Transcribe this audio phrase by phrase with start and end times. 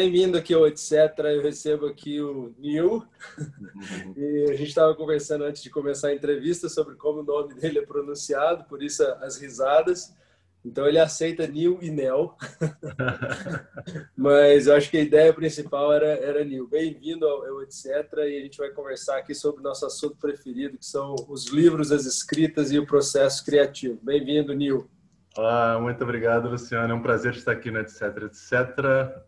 [0.00, 0.92] Bem-vindo aqui ao Etc.
[1.24, 3.04] Eu recebo aqui o Neil.
[4.16, 7.80] E a gente estava conversando antes de começar a entrevista sobre como o nome dele
[7.80, 10.14] é pronunciado, por isso as risadas.
[10.64, 12.36] Então ele aceita Neil e Nel.
[14.16, 16.68] Mas eu acho que a ideia principal era, era Neil.
[16.68, 17.84] Bem-vindo ao, ao Etc.
[18.18, 21.90] E a gente vai conversar aqui sobre o nosso assunto preferido, que são os livros,
[21.90, 23.98] as escritas e o processo criativo.
[24.00, 24.88] Bem-vindo, Neil.
[25.38, 26.92] Olá, muito obrigado, Luciano.
[26.92, 28.02] É um prazer estar aqui no Etc.
[28.24, 28.52] Etc.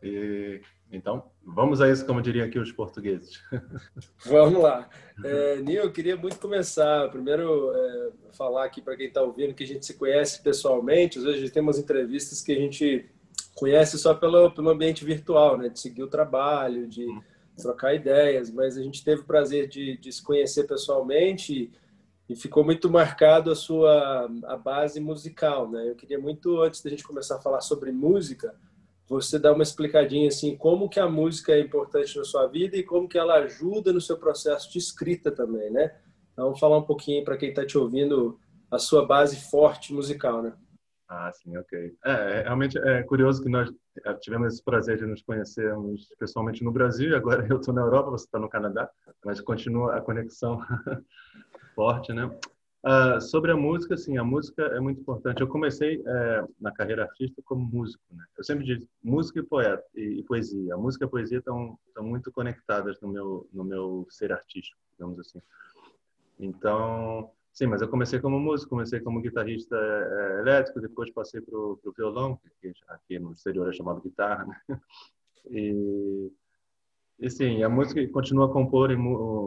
[0.03, 0.61] E
[0.91, 3.41] então, vamos a isso, como diriam aqui os portugueses.
[4.27, 4.91] Vamos lá.
[5.25, 7.09] É, Nil, eu queria muito começar.
[7.11, 11.19] Primeiro, é, falar aqui para quem está ouvindo que a gente se conhece pessoalmente.
[11.19, 13.09] Às vezes a gente tem umas entrevistas que a gente
[13.55, 15.69] conhece só pelo, pelo ambiente virtual, né?
[15.69, 17.07] De seguir o trabalho, de
[17.57, 18.51] trocar ideias.
[18.51, 21.71] Mas a gente teve o prazer de, de se conhecer pessoalmente e,
[22.31, 25.91] e ficou muito marcado a sua a base musical, né?
[25.91, 28.55] Eu queria muito, antes da gente começar a falar sobre música,
[29.09, 32.85] você dar uma explicadinha assim, como que a música é importante na sua vida e
[32.85, 35.93] como que ela ajuda no seu processo de escrita também, né?
[36.33, 38.39] Então, falar um pouquinho para quem está te ouvindo
[38.71, 40.53] a sua base forte musical, né?
[41.09, 41.93] Ah, sim, ok.
[42.05, 43.69] É, é, realmente é curioso que nós
[44.07, 48.13] é, tivemos esse prazer de nos conhecermos pessoalmente no Brasil agora eu estou na Europa,
[48.13, 48.89] você está no Canadá,
[49.25, 50.61] mas continua a conexão
[51.75, 52.31] forte, né?
[52.83, 55.43] Uh, sobre a música, sim, a música é muito importante.
[55.43, 58.25] Eu comecei é, na carreira artística como músico, né?
[58.39, 60.75] Eu sempre digo música e poeta e, e poesia.
[60.75, 65.19] A música e a poesia estão, muito conectadas no meu no meu ser artístico, digamos
[65.21, 65.43] assim.
[66.39, 71.59] Então, sim, mas eu comecei como músico, comecei como guitarrista é, elétrico, depois passei para
[71.59, 74.57] o violão, que aqui no exterior é chamado guitarra, né?
[75.51, 76.31] E,
[77.19, 78.91] e sim, a música continua a compor,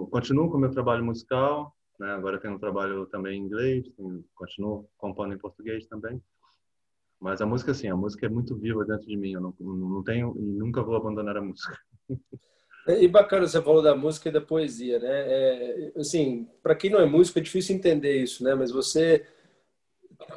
[0.10, 2.12] continuo com o meu trabalho musical, né?
[2.12, 6.22] Agora tenho um trabalho também em inglês, tenho, continuo compondo em português também.
[7.20, 9.34] Mas a música, sim, a música é muito viva dentro de mim.
[9.34, 11.78] Eu não, não tenho e nunca vou abandonar a música.
[12.86, 15.08] E bacana você falou da música e da poesia, né?
[15.10, 18.54] É, assim, para quem não é músico é difícil entender isso, né?
[18.56, 19.26] Mas você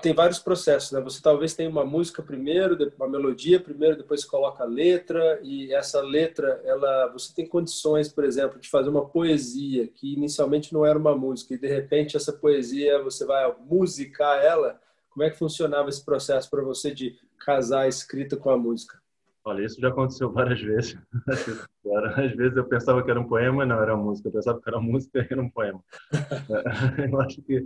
[0.03, 1.01] tem vários processos, né?
[1.01, 6.01] Você talvez tenha uma música primeiro, uma melodia primeiro, depois coloca a letra e essa
[6.01, 10.99] letra, ela, você tem condições, por exemplo, de fazer uma poesia que inicialmente não era
[10.99, 14.81] uma música e de repente essa poesia você vai musicar ela.
[15.11, 18.99] Como é que funcionava esse processo para você de casar a escrita com a música?
[19.45, 20.99] Olha, isso já aconteceu várias vezes.
[22.17, 24.29] Às vezes eu pensava que era um poema, não era música.
[24.29, 25.81] Eu pensava que era música e era um poema.
[27.11, 27.65] Eu acho que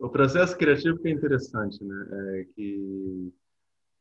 [0.00, 2.06] o processo criativo que é interessante, né?
[2.10, 3.32] É que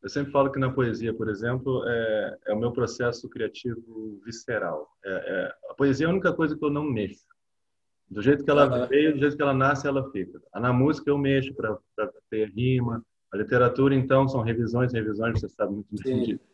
[0.02, 4.90] eu sempre falo que na poesia, por exemplo, é, é o meu processo criativo visceral.
[5.04, 7.26] É, é, a poesia é a única coisa que eu não mexo.
[8.10, 10.42] Do jeito que ela veio, do jeito que ela nasce, ela fica.
[10.56, 11.78] Na música eu mexo para
[12.30, 13.04] ter rima.
[13.32, 16.44] A literatura, então, são revisões, revisões, você sabe muito bem disso.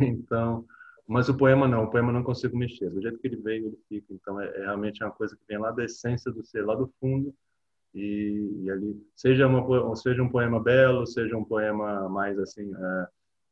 [0.00, 0.66] Então,
[1.06, 2.90] mas o poema não, o poema não consigo mexer.
[2.90, 4.12] Do jeito que ele veio, ele fica.
[4.12, 6.92] Então, é, é realmente uma coisa que vem lá da essência do ser, lá do
[6.98, 7.32] fundo,
[7.94, 13.06] e, e, ali seja uma seja um poema belo seja um poema mais assim é,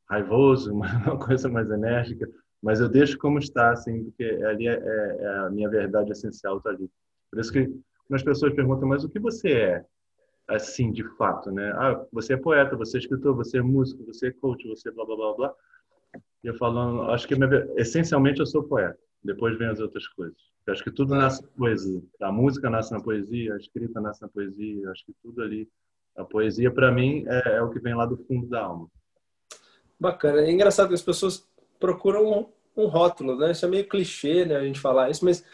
[0.08, 2.28] raivoso uma coisa mais enérgica
[2.62, 6.58] mas eu deixo como está assim porque ali é, é, é a minha verdade essencial
[6.58, 6.88] está ali.
[7.28, 7.68] Por isso que
[8.12, 9.84] as pessoas perguntam mas o que você é?
[10.48, 11.72] Assim de fato né?
[11.74, 14.92] Ah você é poeta você é escritor você é músico você é coach você é
[14.92, 15.54] blá blá blá blá.
[16.44, 20.51] E eu falando acho que minha, essencialmente eu sou poeta depois vem as outras coisas
[20.66, 22.02] eu acho que tudo nasce na poesia.
[22.20, 24.90] A música nasce na poesia, a escrita nasce na poesia.
[24.90, 25.68] Acho que tudo ali.
[26.16, 28.88] A poesia, para mim, é, é, o que vem lá do fundo da alma.
[29.98, 30.42] Bacana.
[30.42, 31.46] É engraçado que as pessoas
[31.80, 33.52] procuram um, um rótulo, né?
[33.52, 34.56] Isso é meio clichê, né?
[34.56, 35.44] A gente falar isso, mas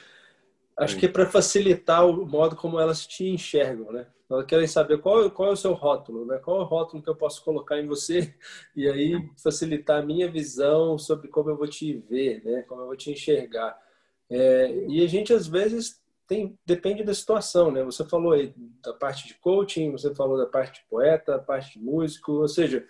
[0.76, 1.00] acho Sim.
[1.00, 4.06] que é para facilitar o modo como elas te enxergam, né?
[4.28, 6.38] Elas querem saber qual, qual é o seu rótulo, né?
[6.38, 8.34] Qual é o rótulo que eu posso colocar em você
[8.76, 12.62] e aí facilitar a minha visão sobre como eu vou te ver, né?
[12.62, 13.78] Como eu vou te enxergar.
[14.30, 17.82] É, e a gente, às vezes, tem, depende da situação, né?
[17.84, 18.52] Você falou aí
[18.82, 22.48] da parte de coaching, você falou da parte de poeta, da parte de músico, ou
[22.48, 22.86] seja,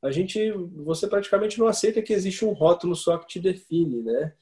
[0.00, 4.32] a gente, você praticamente não aceita que existe um rótulo só que te define, né?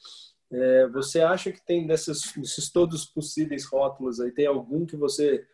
[0.53, 5.47] É, você acha que tem desses, desses todos possíveis rótulos aí, tem algum que você,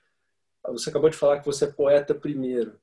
[0.66, 2.79] você acabou de falar que você é poeta primeiro,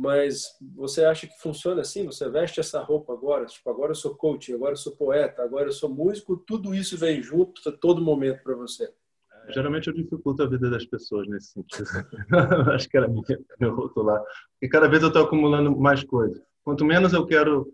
[0.00, 2.06] mas você acha que funciona assim?
[2.06, 5.66] Você veste essa roupa agora, tipo, agora eu sou coach, agora eu sou poeta, agora
[5.66, 8.90] eu sou músico, tudo isso vem junto a todo momento para você?
[9.46, 11.86] É, geralmente eu dificulto a vida das pessoas nesse sentido.
[12.74, 13.08] acho que era
[13.60, 14.22] meu rotular.
[14.62, 16.40] E cada vez eu estou acumulando mais coisas.
[16.64, 17.70] Quanto menos eu quero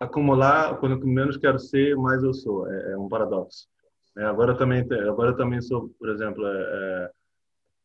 [0.00, 2.66] acumular, quanto menos quero ser, mais eu sou.
[2.72, 3.68] É, é um paradoxo.
[4.16, 7.10] É, agora também, agora também sou, por exemplo, é, é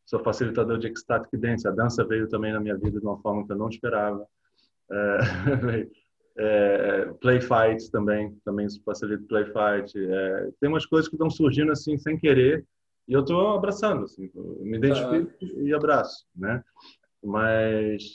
[0.04, 1.66] sou facilitador de ecstatic dance.
[1.66, 4.26] A dança veio também na minha vida de uma forma que eu não esperava.
[4.90, 5.18] É,
[6.34, 9.92] É, play fights também, também facilita play fight.
[9.96, 12.64] É, tem umas coisas que estão surgindo assim sem querer
[13.06, 16.62] e eu estou abraçando, assim, me identifico e abraço, né?
[17.22, 18.14] Mas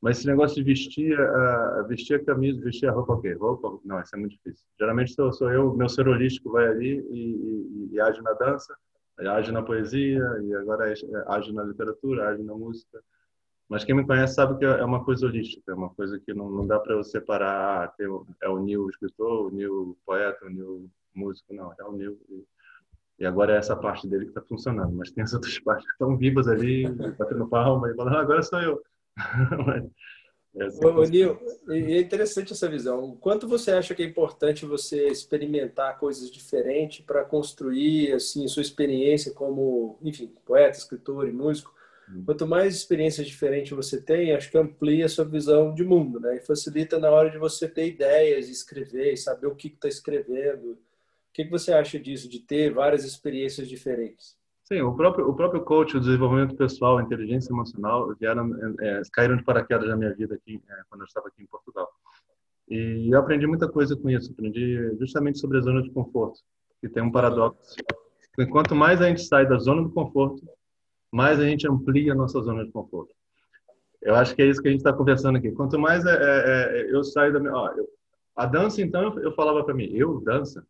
[0.00, 3.32] mas esse negócio de vestir a, vestir a camisa, vestir a roupa, ok?
[3.34, 4.64] Roupa, não, isso é muito difícil.
[4.78, 8.76] Geralmente sou, sou eu, meu ser holístico vai ali e, e, e age na dança,
[9.26, 10.92] age na poesia, e agora
[11.28, 13.02] age na literatura, age na música.
[13.68, 16.48] Mas quem me conhece sabe que é uma coisa holística, é uma coisa que não,
[16.48, 18.06] não dá para eu separar, ah, tem,
[18.42, 22.18] é o Neil escritor, o Neil poeta, o Neil músico, não, é o Neil.
[22.30, 22.44] E,
[23.20, 25.92] e agora é essa parte dele que está funcionando, mas tem as outras partes que
[25.92, 26.88] estão vivas ali,
[27.18, 28.82] batendo palma e falando, ah, agora sou eu.
[29.16, 29.90] é assim
[30.54, 33.04] Ô, Nil, é interessante essa visão.
[33.04, 38.62] O quanto você acha que é importante você experimentar coisas diferentes para construir assim sua
[38.62, 41.72] experiência como, enfim, poeta, escritor e músico?
[42.10, 42.22] Hum.
[42.24, 46.36] Quanto mais experiências diferentes você tem, acho que amplia a sua visão de mundo, né?
[46.36, 50.72] E facilita na hora de você ter ideias, escrever, saber o que está escrevendo.
[50.72, 50.78] O
[51.32, 54.36] que, que você acha disso, de ter várias experiências diferentes?
[54.68, 59.34] Sim, o próprio, o próprio coach, o desenvolvimento pessoal, a inteligência emocional, vieram, é, caíram
[59.34, 61.88] de paraquedas na minha vida aqui, é, quando eu estava aqui em Portugal.
[62.68, 64.30] E eu aprendi muita coisa com isso.
[64.30, 66.40] Aprendi justamente sobre a zona de conforto.
[66.82, 67.76] E tem um paradoxo.
[68.50, 70.46] Quanto mais a gente sai da zona do conforto,
[71.10, 73.14] mais a gente amplia a nossa zona de conforto.
[74.02, 75.50] Eu acho que é isso que a gente está conversando aqui.
[75.50, 77.54] Quanto mais é, é, é eu saio da minha...
[77.54, 77.88] Ó, eu,
[78.36, 80.62] a dança, então, eu, eu falava para mim, eu dança?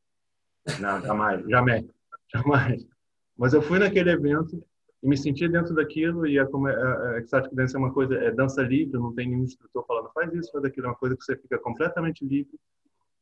[0.78, 1.84] Não, jamais, jamais,
[2.32, 2.97] jamais.
[3.38, 4.62] Mas eu fui naquele evento
[5.02, 8.32] e me senti dentro daquilo e a, a, a Exotic Dance é uma coisa, é
[8.32, 11.24] dança livre, não tem nenhum instrutor falando faz isso, faz aquilo, é uma coisa que
[11.24, 12.58] você fica completamente livre.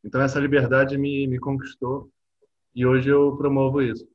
[0.03, 2.11] Então essa liberdade me, me conquistou
[2.75, 4.09] e hoje eu promovo isso.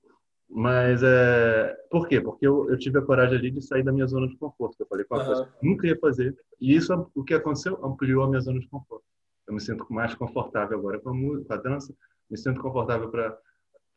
[0.49, 2.19] Mas é, por quê?
[2.19, 4.75] Porque eu, eu tive a coragem ali de sair da minha zona de conforto.
[4.79, 5.17] Eu falei uhum.
[5.17, 6.35] coisa que nunca ia fazer.
[6.59, 9.05] E isso, o que aconteceu, ampliou a minha zona de conforto.
[9.47, 11.93] Eu me sinto mais confortável agora com a música, com a dança,
[12.29, 13.37] me sinto confortável para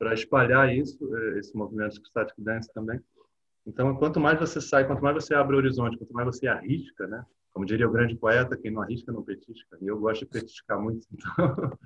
[0.05, 3.01] para espalhar isso, eh, esse movimento de static dance também.
[3.67, 7.07] Então, quanto mais você sai, quanto mais você abre o horizonte, quanto mais você arrisca,
[7.07, 7.25] né?
[7.55, 9.79] Como diria o grande poeta, quem não arrisca não petisca.
[9.81, 11.79] E eu gosto de petiscar muito, então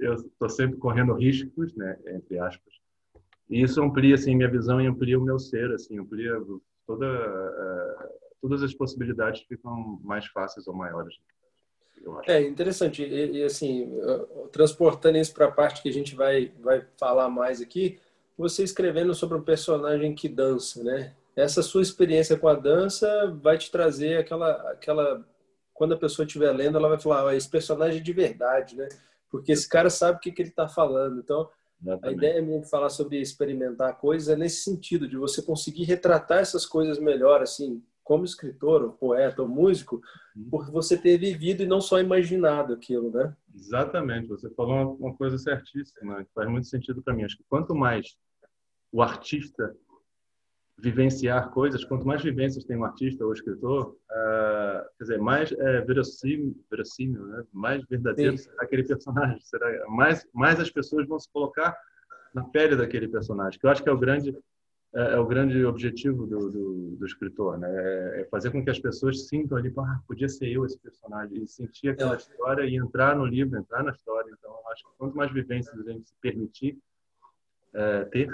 [0.00, 1.96] eu estou sempre correndo riscos, né?
[2.08, 2.74] Entre aspas.
[3.48, 6.32] E isso amplia assim minha visão e amplia o meu ser, assim, amplia
[6.84, 8.08] toda uh,
[8.42, 11.14] todas as possibilidades ficam mais fáceis ou maiores.
[12.26, 13.02] É interessante.
[13.02, 13.92] E, e, assim,
[14.50, 17.98] transportando isso para a parte que a gente vai, vai falar mais aqui,
[18.36, 21.14] você escrevendo sobre um personagem que dança, né?
[21.36, 25.24] Essa sua experiência com a dança vai te trazer aquela, aquela
[25.74, 28.88] quando a pessoa estiver lendo, ela vai falar, oh, esse personagem é de verdade, né?
[29.30, 31.20] Porque esse cara sabe o que, que ele está falando.
[31.20, 31.48] Então,
[31.82, 32.06] Exatamente.
[32.06, 36.40] a ideia minha de falar sobre experimentar coisas é nesse sentido, de você conseguir retratar
[36.40, 40.02] essas coisas melhor, assim, como escritor, ou poeta, ou músico,
[40.34, 40.50] uhum.
[40.50, 43.36] por você ter vivido e não só imaginado aquilo, né?
[43.54, 44.26] Exatamente.
[44.26, 47.22] Você falou uma coisa certíssima, que faz muito sentido para mim.
[47.22, 48.18] Acho que quanto mais
[48.90, 49.76] o artista
[50.76, 55.80] vivenciar coisas, quanto mais vivências tem um artista ou escritor, uh, quer dizer, mais é,
[55.82, 57.44] verossímil, verossímil né?
[57.52, 58.44] mais verdadeiro Sim.
[58.44, 61.76] será aquele personagem, será mais mais as pessoas vão se colocar
[62.34, 64.36] na pele daquele personagem, que eu acho que é o grande
[64.92, 67.68] é, é, o grande objetivo do, do, do escritor, né?
[67.70, 71.42] É, é fazer com que as pessoas sintam ali, ah, podia ser eu esse personagem,
[71.42, 72.16] e sentir aquela é.
[72.16, 74.30] história e entrar no livro, entrar na história.
[74.36, 76.76] Então, acho que quanto mais vivências a gente se permitir
[77.72, 78.28] é, ter,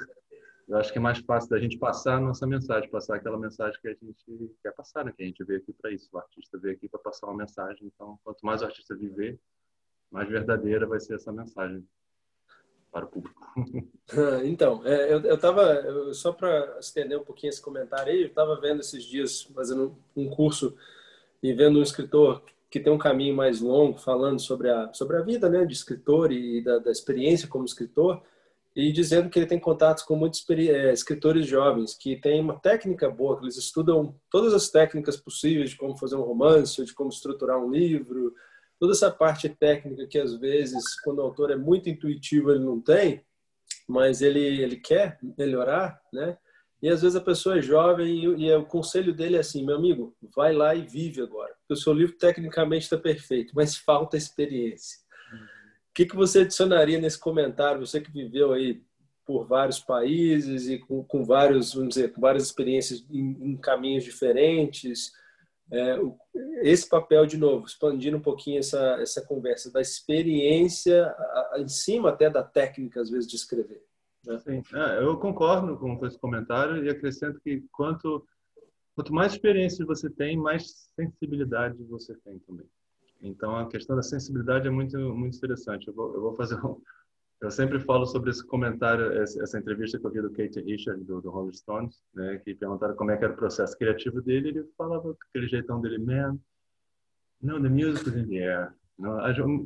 [0.66, 3.78] eu acho que é mais fácil da gente passar a nossa mensagem, passar aquela mensagem
[3.80, 5.12] que a gente quer passar, né?
[5.14, 6.08] Que a gente veio aqui para isso.
[6.12, 7.86] O artista veio aqui para passar uma mensagem.
[7.94, 9.38] Então, quanto mais o artista viver,
[10.10, 11.86] mais verdadeira vai ser essa mensagem
[12.96, 13.52] para o público.
[14.44, 18.80] então, é, eu estava, só para estender um pouquinho esse comentário aí, eu estava vendo
[18.80, 20.74] esses dias, fazendo um curso
[21.42, 25.22] e vendo um escritor que tem um caminho mais longo, falando sobre a, sobre a
[25.22, 28.22] vida né, de escritor e da, da experiência como escritor,
[28.74, 33.08] e dizendo que ele tem contatos com muitos é, escritores jovens que têm uma técnica
[33.08, 37.08] boa, que eles estudam todas as técnicas possíveis de como fazer um romance, de como
[37.08, 38.34] estruturar um livro,
[38.78, 42.80] toda essa parte técnica que às vezes, quando o autor é muito intuitivo, ele não
[42.80, 43.24] tem,
[43.88, 46.36] mas ele, ele quer melhorar, né?
[46.82, 49.76] E às vezes a pessoa é jovem e, e o conselho dele é assim, meu
[49.76, 51.54] amigo, vai lá e vive agora.
[51.60, 54.98] Porque o seu livro tecnicamente está perfeito, mas falta experiência.
[55.90, 57.84] O que, que você adicionaria nesse comentário?
[57.84, 58.82] Você que viveu aí
[59.24, 64.04] por vários países e com, com vários, vamos dizer, com várias experiências em, em caminhos
[64.04, 65.12] diferentes,
[65.72, 65.98] é,
[66.62, 71.68] esse papel, de novo, expandindo um pouquinho essa, essa conversa, da experiência a, a, em
[71.68, 73.82] cima até da técnica, às vezes, de escrever.
[74.24, 74.38] Né?
[74.40, 78.26] Sim, é, eu concordo com esse comentário e acrescento que quanto,
[78.94, 82.66] quanto mais experiência você tem, mais sensibilidade você tem também.
[83.20, 85.88] Então a questão da sensibilidade é muito muito interessante.
[85.88, 86.80] Eu vou, eu vou fazer um,
[87.40, 91.20] eu sempre falo sobre esse comentário, essa entrevista que eu vi do Kate Richard, do,
[91.20, 94.64] do Rolling Stones, né, que perguntaram como é que era o processo criativo dele, ele
[94.76, 96.38] falava com aquele jeitão dele, man,
[97.42, 98.74] no, the music is in the air.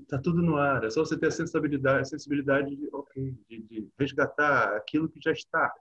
[0.02, 3.62] Está tudo no ar, é só você ter a sensibilidade, a sensibilidade de, okay, de,
[3.62, 5.72] de resgatar aquilo que já está.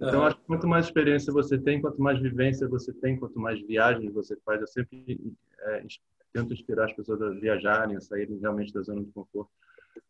[0.00, 3.64] Então, acho que quanto mais experiência você tem, quanto mais vivência você tem, quanto mais
[3.64, 5.86] viagens você faz, eu sempre é,
[6.32, 9.48] tento inspirar as pessoas a viajarem, a saírem realmente da zona de conforto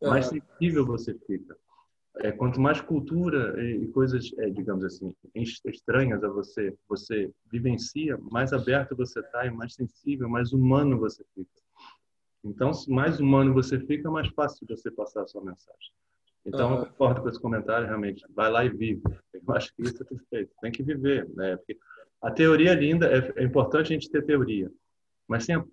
[0.01, 1.57] mais sensível você fica.
[2.19, 8.17] É, quanto mais cultura e, e coisas, é, digamos assim, estranhas a você, você vivencia,
[8.31, 11.61] mais aberto você está e mais sensível, mais humano você fica.
[12.43, 15.91] Então, mais humano você fica, mais fácil de você passar a sua mensagem.
[16.45, 16.79] Então, uhum.
[16.79, 18.25] eu concordo com esse comentário, realmente.
[18.33, 19.01] Vai lá e vive.
[19.33, 20.51] Eu acho que isso é perfeito.
[20.61, 21.57] Tem que viver, né?
[21.57, 21.77] Porque
[22.21, 24.71] a teoria é linda, é, é importante a gente ter teoria.
[25.27, 25.65] Mas sem a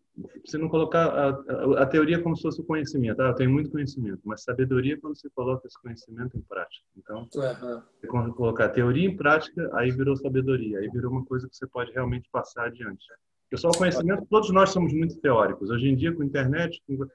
[0.45, 3.21] você não colocar a, a, a, teoria como se fosse o conhecimento.
[3.21, 6.85] Ah, eu tenho muito conhecimento, mas sabedoria é quando você coloca esse conhecimento em prática.
[6.97, 7.83] Então, uhum.
[8.09, 11.93] quando colocar teoria em prática, aí virou sabedoria, aí virou uma coisa que você pode
[11.93, 13.05] realmente passar adiante.
[13.43, 15.71] Porque só o conhecimento, todos nós somos muito teóricos.
[15.71, 17.07] Hoje em dia, com a internet, com...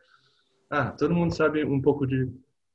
[0.69, 2.23] ah, todo mundo sabe um pouco de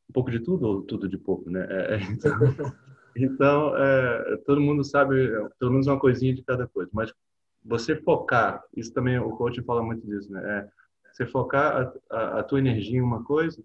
[0.09, 1.67] um pouco de tudo ou tudo de pouco, né?
[1.69, 2.33] É, é então,
[3.17, 6.91] então é, todo mundo sabe pelo menos uma coisinha de cada coisa.
[6.95, 7.13] Mas
[7.65, 10.43] você focar, isso também o coach fala muito disso, né?
[10.45, 10.69] É,
[11.13, 13.63] você focar a, a, a, tua energia em uma coisa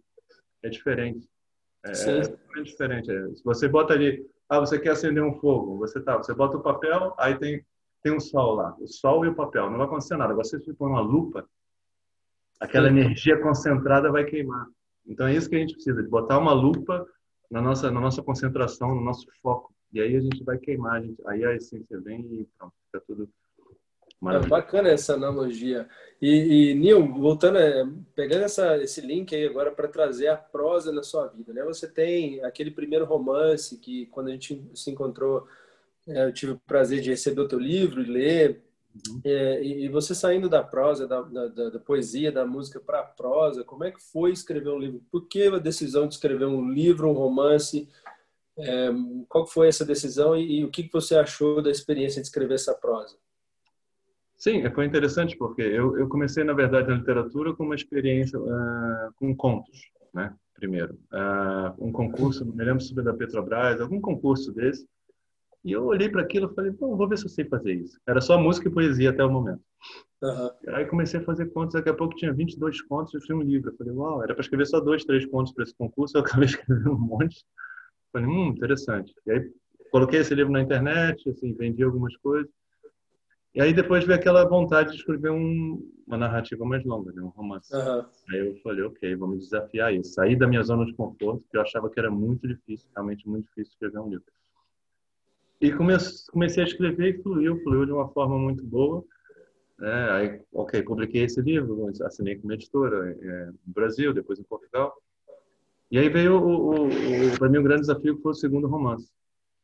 [0.63, 1.27] é diferente.
[1.83, 3.11] É, é diferente.
[3.11, 3.35] É.
[3.35, 6.61] Se você bota ali, ah, você quer acender um fogo, você tá, você bota o
[6.61, 7.65] papel, aí tem
[8.01, 10.33] tem um sol lá, o sol e o papel, não vai acontecer nada.
[10.33, 11.45] Você se põe uma lupa,
[12.59, 12.97] aquela Sim.
[12.97, 14.67] energia concentrada vai queimar.
[15.05, 17.05] Então é isso que a gente precisa, de botar uma lupa
[17.51, 19.73] na nossa na nossa concentração, no nosso foco.
[19.91, 23.03] E aí a gente vai queimar, a gente, aí a essência vem e pronto, fica
[23.05, 23.29] tudo
[24.27, 25.87] é bacana essa analogia.
[26.21, 30.91] E, e Neil, voltando, é, pegando essa, esse link aí agora para trazer a prosa
[30.91, 31.63] na sua vida, né?
[31.63, 35.47] Você tem aquele primeiro romance que, quando a gente se encontrou,
[36.05, 38.61] é, eu tive o prazer de receber o teu livro e ler.
[39.07, 39.21] Uhum.
[39.23, 43.03] É, e, e você saindo da prosa, da, da, da poesia, da música para a
[43.03, 45.01] prosa, como é que foi escrever um livro?
[45.09, 47.87] Por que a decisão de escrever um livro, um romance?
[48.57, 48.89] É,
[49.29, 52.73] qual foi essa decisão e, e o que você achou da experiência de escrever essa
[52.73, 53.15] prosa?
[54.39, 59.13] Sim, foi interessante porque eu, eu comecei, na verdade, na literatura com uma experiência uh,
[59.17, 60.33] com contos, né?
[60.55, 64.87] Primeiro, uh, um concurso, não me lembro se foi da Petrobras, algum concurso desse,
[65.63, 67.99] e eu olhei para aquilo e falei, bom, vou ver se eu sei fazer isso.
[68.07, 69.61] Era só música e poesia até o momento.
[70.21, 70.49] Uhum.
[70.69, 73.71] Aí comecei a fazer contos, daqui a pouco tinha 22 contos e fiz um livro.
[73.71, 76.45] Eu falei, uau, era para escrever só dois, três contos para esse concurso, eu acabei
[76.45, 77.43] escrevendo um monte.
[78.13, 79.13] Falei, hum, interessante.
[79.27, 79.51] E aí
[79.91, 82.49] coloquei esse livro na internet, assim, vendi algumas coisas.
[83.53, 87.21] E aí depois veio aquela vontade de escrever um, uma narrativa mais longa, né?
[87.21, 87.73] um romance.
[87.75, 88.05] Uhum.
[88.29, 90.13] Aí eu falei, ok, vamos desafiar isso.
[90.13, 93.45] Sair da minha zona de conforto, que eu achava que era muito difícil, realmente muito
[93.45, 94.25] difícil escrever um livro.
[95.59, 95.71] E
[96.31, 99.03] comecei a escrever e fluiu, fluiu de uma forma muito boa.
[99.81, 104.43] É, aí, ok, publiquei esse livro, assinei com uma editora é, no Brasil, depois em
[104.43, 104.93] Portugal.
[105.91, 108.67] E aí veio, o, o, o para mim, o grande desafio que foi o segundo
[108.67, 109.09] romance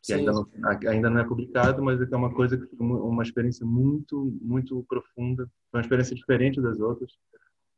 [0.06, 0.48] que ainda não,
[0.88, 5.82] ainda não é publicado, mas é uma coisa que uma experiência muito, muito profunda, uma
[5.82, 7.12] experiência diferente das outras.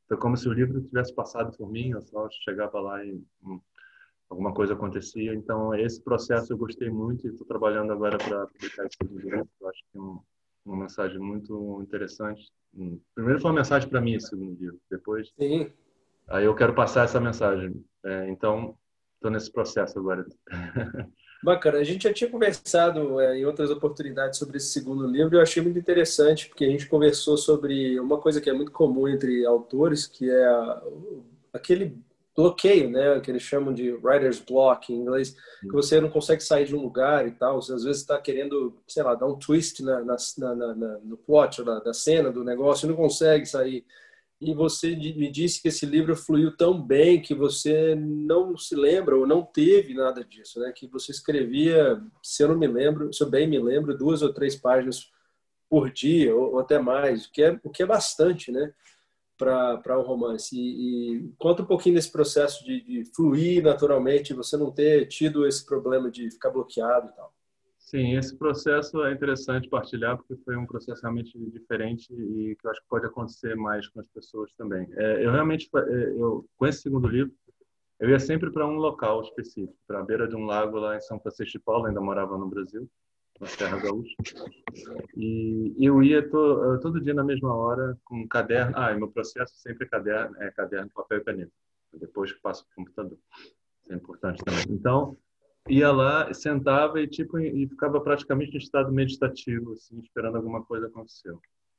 [0.07, 3.59] Foi como se o livro tivesse passado por mim, eu só chegava lá e hum,
[4.29, 5.33] alguma coisa acontecia.
[5.33, 9.47] Então, esse processo eu gostei muito e estou trabalhando agora para publicar esse livro.
[9.61, 10.19] Eu acho que é um,
[10.65, 12.51] uma mensagem muito interessante.
[12.75, 15.31] Hum, primeiro foi uma mensagem para mim esse segundo livro, depois...
[15.39, 15.71] Sim.
[16.29, 17.85] Aí eu quero passar essa mensagem.
[18.03, 18.77] É, então,
[19.15, 20.25] estou nesse processo agora.
[21.43, 21.77] Bacana.
[21.77, 25.41] A gente já tinha conversado é, em outras oportunidades sobre esse segundo livro e eu
[25.41, 29.45] achei muito interessante, porque a gente conversou sobre uma coisa que é muito comum entre
[29.45, 30.47] autores, que é
[31.53, 31.97] aquele
[32.35, 36.65] bloqueio, né, que eles chamam de writer's block em inglês, que você não consegue sair
[36.65, 39.81] de um lugar e tal, você às vezes está querendo, sei lá, dar um twist
[39.81, 43.83] na, na, na, na no plot, da, da cena do negócio e não consegue sair
[44.39, 49.17] e você me disse que esse livro fluiu tão bem que você não se lembra
[49.17, 50.71] ou não teve nada disso, né?
[50.71, 54.31] Que você escrevia, se eu não me lembro, se eu bem me lembro, duas ou
[54.31, 55.11] três páginas
[55.67, 58.71] por dia ou, ou até mais, o que é o que é bastante, né?
[59.37, 60.55] Para um romance.
[60.55, 65.47] E, e, conta um pouquinho desse processo de, de fluir naturalmente, você não ter tido
[65.47, 67.33] esse problema de ficar bloqueado e tal.
[67.87, 72.71] Sim, esse processo é interessante partilhar porque foi um processo realmente diferente e que eu
[72.71, 74.85] acho que pode acontecer mais com as pessoas também.
[74.97, 77.31] É, eu realmente, é, eu com esse segundo livro,
[77.97, 81.01] eu ia sempre para um local específico, para a beira de um lago lá em
[81.01, 82.89] São Francisco de Paula, ainda morava no Brasil.
[83.39, 84.15] na Serra Gaúcha.
[85.15, 88.73] E eu ia to, todo dia na mesma hora com um caderno.
[88.75, 91.53] Ah, e meu processo sempre é caderno, é caderno, papel e caneta.
[91.93, 93.17] Depois que passo para o computador.
[93.81, 94.65] Isso é importante também.
[94.69, 95.15] Então,
[95.69, 100.87] ia lá, sentava e tipo e ficava praticamente em estado meditativo, assim, esperando alguma coisa
[100.87, 101.33] acontecer.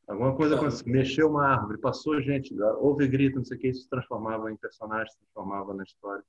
[0.07, 3.83] Alguma coisa aconteceu, mexeu uma árvore, passou gente, houve grito, não sei o que, isso
[3.83, 6.25] se transformava em personagem, se transformava na história.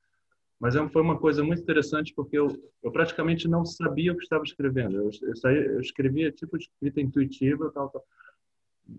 [0.60, 2.50] Mas é foi uma coisa muito interessante porque eu,
[2.84, 4.98] eu praticamente não sabia o que estava escrevendo.
[4.98, 8.04] Eu, eu, saía, eu escrevia tipo de escrita intuitiva, tal, tal.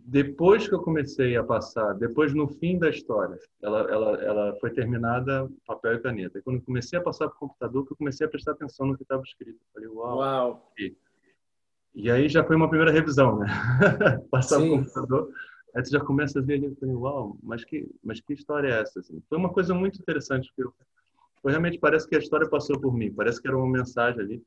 [0.07, 4.71] Depois que eu comecei a passar, depois no fim da história, ela, ela, ela foi
[4.71, 6.39] terminada papel e caneta.
[6.39, 8.87] E quando eu comecei a passar para o computador, que eu comecei a prestar atenção
[8.87, 9.59] no que estava escrito.
[9.59, 10.19] Eu falei, uau.
[10.19, 10.73] uau.
[10.79, 10.97] E,
[11.95, 13.47] e aí já foi uma primeira revisão, né?
[14.31, 15.33] passar para o computador.
[15.75, 18.69] Aí você já começa a ver ali, eu falei, uau, mas que, mas que história
[18.69, 19.01] é essa?
[19.01, 20.73] Assim, foi uma coisa muito interessante que eu
[21.43, 24.43] foi realmente parece que a história passou por mim, parece que era uma mensagem ali,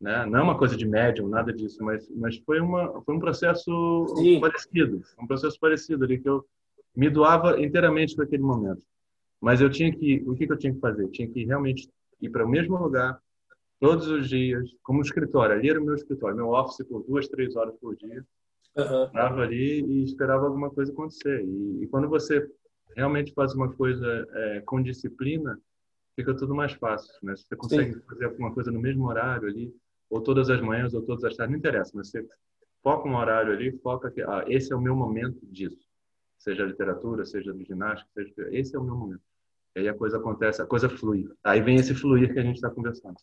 [0.00, 0.26] né?
[0.26, 4.06] Não é uma coisa de médium, nada disso, mas mas foi uma foi um processo
[4.16, 4.40] Sim.
[4.40, 6.44] parecido, um processo parecido ali que eu
[6.94, 8.82] me doava inteiramente para aquele momento.
[9.40, 11.02] Mas eu tinha que o que, que eu tinha que fazer?
[11.02, 11.88] Eu tinha que realmente
[12.20, 13.20] ir para o mesmo lugar
[13.80, 15.54] todos os dias, como escritório.
[15.54, 18.24] Ali era o meu escritório, meu office por duas, três horas por dia.
[18.76, 21.42] Estava ali e esperava alguma coisa acontecer.
[21.44, 22.46] E, e, quando você
[22.94, 25.58] realmente faz uma coisa é, com disciplina,
[26.14, 27.34] fica tudo mais fácil, né?
[27.36, 28.00] Você consegue Sim.
[28.00, 29.74] fazer alguma coisa no mesmo horário ali,
[30.10, 32.26] ou todas as manhãs, ou todas as tardes, não interessa, mas você
[32.82, 35.78] foca um horário ali, foca que ah, esse é o meu momento disso.
[36.38, 39.22] Seja literatura, seja ginástica, seja esse é o meu momento.
[39.74, 41.28] E aí a coisa acontece, a coisa flui.
[41.42, 43.16] Aí vem esse fluir que a gente está conversando.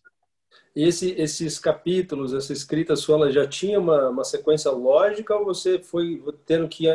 [0.76, 5.80] Esse, esses capítulos, essa escrita sua, ela já tinha uma, uma sequência lógica ou você
[5.80, 6.86] foi tendo que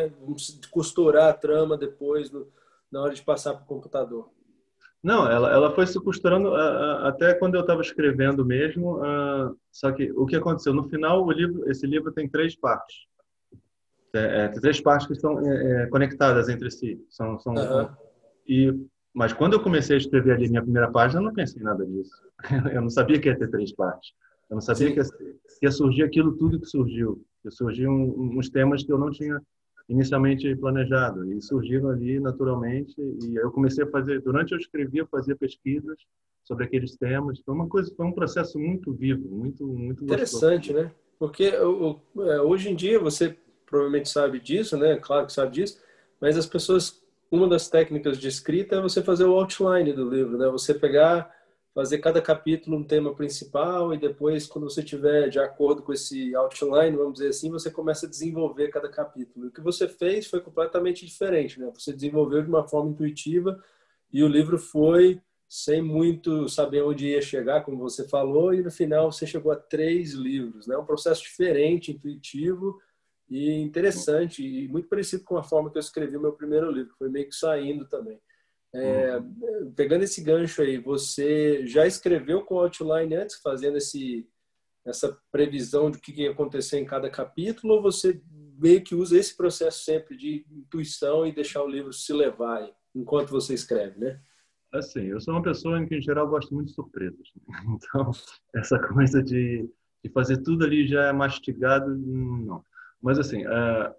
[0.71, 2.47] costurar a trama depois, no,
[2.91, 4.31] na hora de passar para o computador?
[5.03, 8.97] Não, ela, ela foi se costurando uh, até quando eu estava escrevendo mesmo.
[8.99, 13.07] Uh, só que o que aconteceu no final, o livro, esse livro tem três partes.
[14.15, 17.01] É, é, três partes que estão é, é, conectadas entre si.
[17.11, 17.89] São, são uhum.
[18.47, 18.75] e
[19.15, 21.85] mas quando eu comecei a escrever ali minha primeira página, eu não pensei em nada
[21.85, 22.13] disso.
[22.73, 24.13] Eu não sabia que ia ter três partes.
[24.49, 27.21] Eu não sabia que ia, que ia, surgir aquilo tudo que surgiu.
[27.43, 29.43] Que surgiam uns temas que eu não tinha
[29.89, 35.35] inicialmente planejado e surgiram ali naturalmente e eu comecei a fazer durante eu escrevia fazia
[35.35, 35.99] pesquisas
[36.45, 37.41] sobre aqueles temas.
[37.41, 40.89] Foi uma coisa foi um processo muito vivo muito muito interessante gostoso.
[40.89, 40.95] né?
[41.19, 44.97] Porque é, hoje em dia você provavelmente sabe disso né?
[44.97, 45.81] Claro que sabe disso
[46.21, 50.37] mas as pessoas uma das técnicas de escrita é você fazer o outline do livro
[50.37, 50.49] né?
[50.49, 51.35] Você pegar
[51.79, 56.35] fazer cada capítulo um tema principal e depois, quando você tiver de acordo com esse
[56.35, 59.47] outline, vamos dizer assim, você começa a desenvolver cada capítulo.
[59.47, 61.71] O que você fez foi completamente diferente, né?
[61.73, 63.63] Você desenvolveu de uma forma intuitiva
[64.13, 68.73] e o livro foi sem muito saber onde ia chegar, como você falou, e no
[68.73, 70.77] final você chegou a três livros, né?
[70.77, 72.77] Um processo diferente, intuitivo
[73.31, 76.91] e interessante e muito parecido com a forma que eu escrevi o meu primeiro livro,
[76.91, 78.19] que foi meio que saindo também.
[78.75, 79.21] É,
[79.75, 84.29] pegando esse gancho aí, você já escreveu com outline antes, fazendo esse,
[84.87, 88.21] essa previsão de o que ia acontecer em cada capítulo, ou você
[88.59, 93.31] meio que usa esse processo sempre de intuição e deixar o livro se levar enquanto
[93.31, 94.21] você escreve, né?
[94.73, 97.29] Assim, eu sou uma pessoa em que, em geral, gosto muito de surpresas.
[97.65, 98.11] Então,
[98.55, 99.69] essa coisa de,
[100.05, 102.63] de fazer tudo ali já é mastigado, não.
[103.01, 103.95] Mas, assim, uh,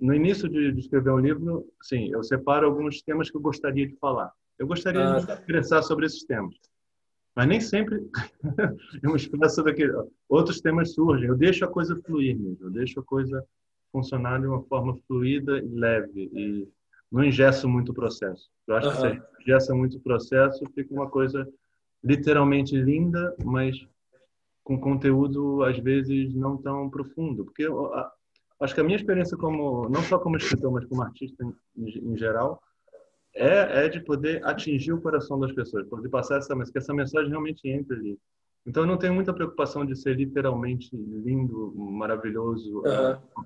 [0.00, 3.86] no início de, de, escrever um livro, sim, eu separo alguns temas que eu gostaria
[3.86, 4.32] de falar.
[4.58, 5.34] Eu gostaria ah, de tá.
[5.34, 6.54] expressar sobre esses temas.
[7.34, 8.00] Mas nem sempre
[9.02, 9.92] eu me expresso sobre aquele.
[10.28, 11.28] Outros temas surgem.
[11.28, 12.58] Eu deixo a coisa fluir mesmo.
[12.60, 13.44] Eu deixo a coisa
[13.92, 16.30] funcionar de uma forma fluida e leve.
[16.34, 16.68] E
[17.10, 18.50] não engesso muito o processo.
[18.66, 21.48] Eu acho que se engessa muito o processo, fica uma coisa
[22.02, 23.76] literalmente linda, mas
[24.62, 27.44] com conteúdo às vezes não tão profundo.
[27.44, 27.66] Porque
[28.60, 31.44] acho que a minha experiência como não só como escritor mas como artista
[31.76, 32.62] em, em geral
[33.34, 36.94] é, é de poder atingir o coração das pessoas poder passar essa mensagem que essa
[36.94, 38.18] mensagem realmente entre ali.
[38.66, 43.44] Então eu não tenho muita preocupação de ser literalmente lindo maravilhoso uhum.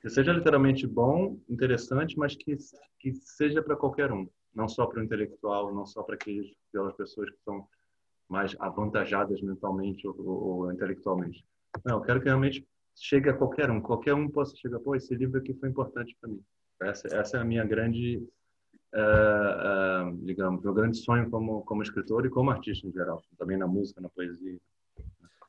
[0.00, 2.56] que seja literalmente bom interessante mas que
[3.00, 4.28] que seja para qualquer um.
[4.54, 7.66] Não só para o intelectual não só para aquelas pessoas que são
[8.28, 11.44] mais avantajadas mentalmente ou, ou, ou intelectualmente.
[11.84, 15.14] Não eu quero que realmente chegue a qualquer um, qualquer um possa chegar, pô, esse
[15.14, 16.40] livro aqui foi importante para mim.
[16.82, 18.22] Essa, essa é a minha grande,
[18.94, 23.56] uh, uh, digamos, meu grande sonho como como escritor e como artista em geral, também
[23.56, 24.58] na música, na poesia.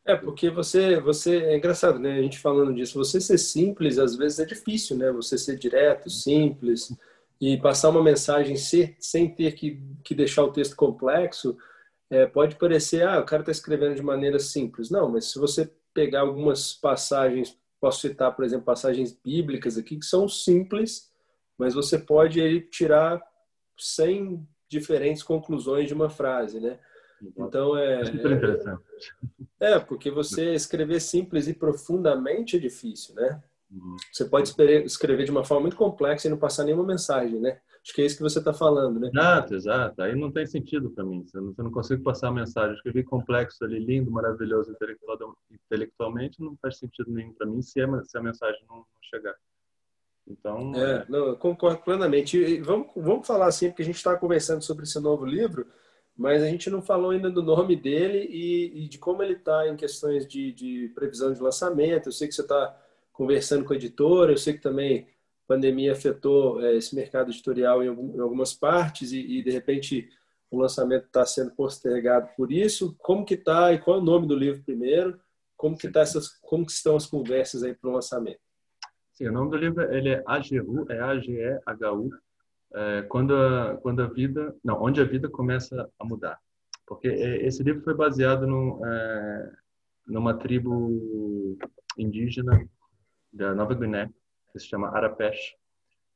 [0.05, 2.19] É, porque você, você é engraçado, né?
[2.19, 5.11] A gente falando disso, você ser simples às vezes é difícil, né?
[5.11, 6.95] Você ser direto, simples
[7.41, 11.57] e passar uma mensagem sem, sem ter que, que deixar o texto complexo,
[12.09, 14.89] é, pode parecer, ah, o cara está escrevendo de maneira simples.
[14.89, 20.05] Não, mas se você pegar algumas passagens, posso citar, por exemplo, passagens bíblicas aqui que
[20.05, 21.09] são simples,
[21.57, 23.21] mas você pode tirar
[23.77, 26.77] 100 diferentes conclusões de uma frase, né?
[27.37, 28.83] Então é, é super interessante.
[29.59, 33.41] É, é, porque você escrever simples e profundamente é difícil, né?
[33.71, 33.95] Uhum.
[34.11, 34.53] Você pode
[34.83, 37.59] escrever de uma forma muito complexa e não passar nenhuma mensagem, né?
[37.85, 39.09] Acho que é isso que você está falando, né?
[39.13, 40.01] Exato, exato.
[40.01, 41.23] Aí não tem sentido para mim.
[41.23, 42.71] Você não, você não consigo passar a mensagem.
[42.71, 47.79] Eu escrevi complexo ali, lindo, maravilhoso intelectual, intelectualmente, não faz sentido nenhum para mim se
[47.79, 49.35] a, se a mensagem não, não chegar.
[50.27, 50.73] Então.
[50.75, 52.39] É, não, eu concordo plenamente.
[52.39, 55.67] E vamos, vamos falar assim, porque a gente está conversando sobre esse novo livro,
[56.17, 59.67] mas a gente não falou ainda do nome dele e, e de como ele está
[59.67, 62.07] em questões de, de, previsão de lançamento.
[62.07, 62.75] Eu sei que você está
[63.13, 65.07] conversando com a editora, eu sei que também
[65.47, 70.09] pandemia afetou é, esse mercado editorial em, algum, em algumas partes e, e, de repente,
[70.49, 72.95] o lançamento está sendo postergado por isso.
[72.99, 75.19] Como que está e qual é o nome do livro primeiro?
[75.55, 78.39] Como que, tá essas, como que estão as conversas aí para o lançamento?
[79.13, 82.09] Sim, o nome do livro ele é AGU, é A-G-E-H-U,
[82.73, 86.37] é, quando, a, quando a vida, não, onde a vida começa a mudar.
[86.85, 89.51] Porque é, esse livro foi baseado no, é,
[90.05, 91.57] numa tribo
[91.97, 92.67] indígena
[93.31, 94.09] da Nova Guiné,
[94.55, 95.53] que se chama Arapesh.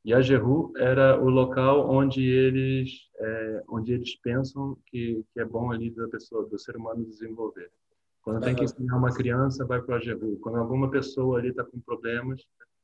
[0.05, 5.45] E a Jeru era o local onde eles, é, onde eles pensam que, que é
[5.45, 7.69] bom ali da pessoa, do ser humano desenvolver.
[8.21, 10.37] Quando tem que ensinar uma criança, vai para a Jeru.
[10.41, 12.41] Quando alguma pessoa ali está com problemas,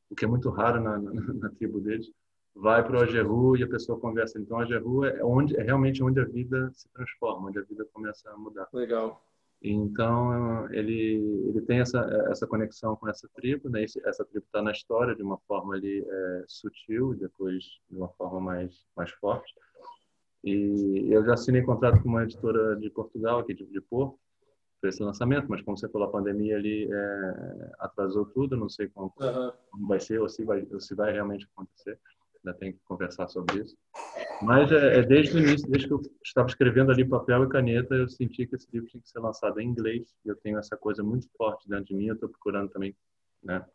[0.10, 2.12] o que é muito raro na, na, na tribo deles,
[2.54, 4.40] vai para o Ageru e a pessoa conversa.
[4.40, 7.86] Então, a Ageru é, onde, é realmente onde a vida se transforma, onde a vida
[7.94, 8.68] começa a mudar.
[8.74, 9.26] Legal.
[9.62, 13.84] Então, ele, ele tem essa, essa conexão com essa tribo, né?
[13.84, 18.10] essa tribo está na história de uma forma ali é, sutil e depois de uma
[18.10, 19.54] forma mais, mais forte.
[20.44, 24.20] E eu já assinei contrato com uma editora de Portugal, aqui de, de Porto,
[24.80, 28.88] para esse lançamento, mas como você falou, a pandemia ali é, atrasou tudo, não sei
[28.90, 29.52] como, uhum.
[29.72, 32.00] como, vai ser ou se vai, ou se vai realmente acontecer,
[32.46, 33.76] ainda tem que conversar sobre isso.
[34.42, 37.96] Mas é, é, desde o início, desde que eu estava escrevendo ali papel e caneta,
[37.96, 40.78] eu senti que esse livro tinha que ser lançado em inglês, e eu tenho essa
[40.78, 42.96] coisa muito forte dentro de mim, eu estou procurando também,
[43.44, 43.66] né?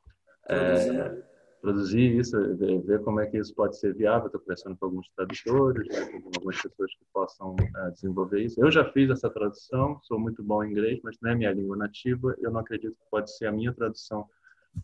[0.48, 1.22] É,
[1.60, 4.26] produzir isso, ver como é que isso pode ser viável.
[4.26, 8.58] Estou conversando com alguns tradutores, né, com algumas pessoas que possam uh, desenvolver isso.
[8.58, 11.76] Eu já fiz essa tradução, sou muito bom em inglês, mas não é minha língua
[11.76, 12.34] nativa.
[12.38, 14.26] Eu não acredito que pode ser a minha tradução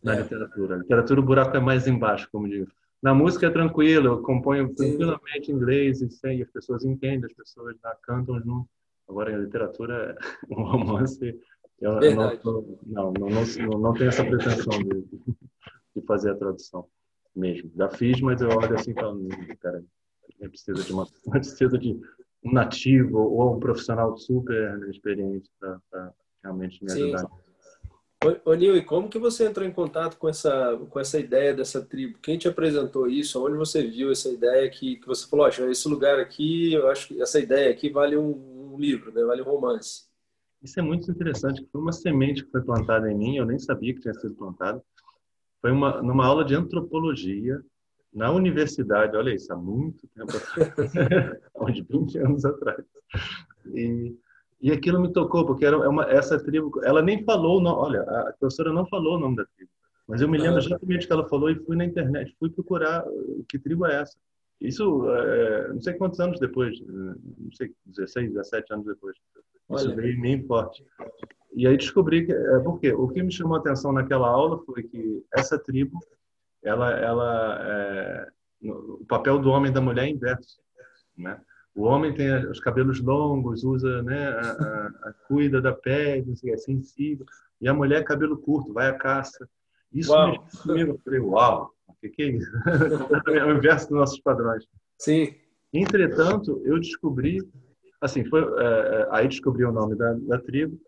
[0.02, 0.22] na é.
[0.22, 0.74] literatura.
[0.74, 2.70] A literatura, o buraco é mais embaixo, como digo.
[3.02, 7.32] Na música é tranquilo, eu componho tranquilamente em inglês e, sei, as pessoas entendem, as
[7.32, 8.68] pessoas né, cantam junto.
[9.08, 10.16] Agora, em literatura,
[10.50, 11.38] um romance,
[11.80, 12.32] eu, eu não,
[12.86, 15.04] não, não, não, tenho essa pretensão de,
[15.94, 16.88] de fazer a tradução
[17.34, 17.70] mesmo.
[17.76, 19.28] Já fiz, mas eu olho assim e falo, hum,
[19.60, 19.84] cara,
[20.40, 22.00] eu preciso de uma, preciso de
[22.44, 27.20] um nativo ou um profissional super experiente para realmente me ajudar.
[27.20, 27.45] Sim.
[28.44, 31.84] Ô, Nil, e como que você entrou em contato com essa, com essa ideia dessa
[31.84, 32.18] tribo?
[32.18, 33.44] Quem te apresentou isso?
[33.44, 37.08] Onde você viu essa ideia que, que você falou, acho esse lugar aqui, eu acho
[37.08, 39.22] que essa ideia aqui vale um, um livro, né?
[39.22, 40.06] vale um romance.
[40.62, 43.94] Isso é muito interessante, foi uma semente que foi plantada em mim, eu nem sabia
[43.94, 44.82] que tinha sido plantada.
[45.60, 47.60] Foi uma, numa aula de antropologia
[48.12, 50.72] na universidade, olha isso, há muito tempo atrás,
[51.54, 52.84] há uns 20 anos atrás.
[53.74, 54.16] E,
[54.60, 58.32] e aquilo me tocou, porque era uma, essa tribo, ela nem falou, não, olha, a
[58.38, 59.70] professora não falou o nome da tribo,
[60.06, 63.04] mas eu me lembro exatamente que ela falou e fui na internet, fui procurar
[63.48, 64.16] que tribo é essa.
[64.60, 69.16] Isso, é, não sei quantos anos depois, não sei, 16, 17 anos depois.
[69.16, 69.96] Isso Olha.
[69.96, 70.84] veio em mim forte.
[71.54, 74.82] E aí descobri que é porque o que me chamou a atenção naquela aula foi
[74.82, 75.98] que essa tribo,
[76.62, 78.28] ela, ela, é,
[78.62, 80.58] o papel do homem e da mulher é inverso,
[81.16, 81.40] né?
[81.76, 86.56] O homem tem os cabelos longos, usa, né, a, a, a cuida da pele, é
[86.56, 87.26] sensível,
[87.60, 89.48] e a mulher cabelo curto, vai à caça.
[89.92, 90.44] Isso uau.
[90.62, 90.92] comigo.
[90.92, 92.50] Eu falei, uau, o que, que é isso?
[93.28, 94.64] é o inverso dos nossos padrões.
[94.98, 95.34] Sim.
[95.72, 97.38] Entretanto, eu descobri
[98.00, 100.78] assim, foi, é, é, aí descobri o nome da, da, tribo,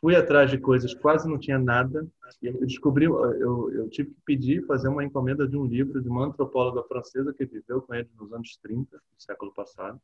[0.00, 2.06] fui atrás de coisas, quase não tinha nada,
[2.42, 6.08] e eu descobri, eu, eu tive que pedir, fazer uma encomenda de um livro de
[6.08, 10.00] uma antropóloga francesa que viveu com ele nos anos 30 do século passado,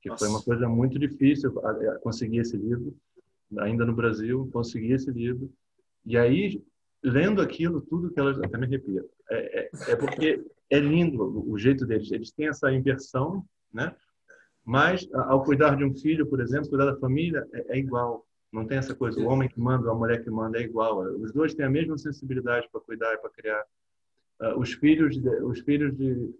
[0.00, 0.24] que Nossa.
[0.24, 1.52] foi uma coisa muito difícil
[2.02, 2.96] conseguir esse livro,
[3.58, 5.50] ainda no Brasil, consegui esse livro,
[6.04, 6.62] e aí,
[7.02, 11.58] lendo aquilo, tudo que ela até me arrepia, é, é, é porque é lindo o
[11.58, 13.94] jeito deles, eles têm essa inversão, né?
[14.64, 18.26] Mas, ao cuidar de um filho, por exemplo, cuidar da família, é, é igual.
[18.52, 21.00] Não tem essa coisa, o homem que manda, a mulher que manda, é igual.
[21.00, 23.62] Os dois têm a mesma sensibilidade para cuidar e para criar.
[24.40, 26.34] Uh, os filhos, de, os filhos de,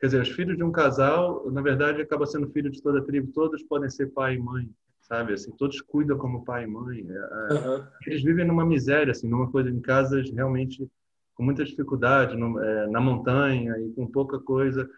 [0.00, 3.02] quer dizer, os filhos de um casal, na verdade, acaba sendo filho de toda a
[3.02, 3.30] tribo.
[3.32, 4.70] Todos podem ser pai e mãe,
[5.02, 5.34] sabe?
[5.34, 7.02] Assim, todos cuidam como pai e mãe.
[7.02, 7.84] Uhum.
[8.06, 10.88] Eles vivem numa miséria, assim, numa coisa em casas realmente
[11.34, 14.88] com muita dificuldade, no, é, na montanha e com pouca coisa,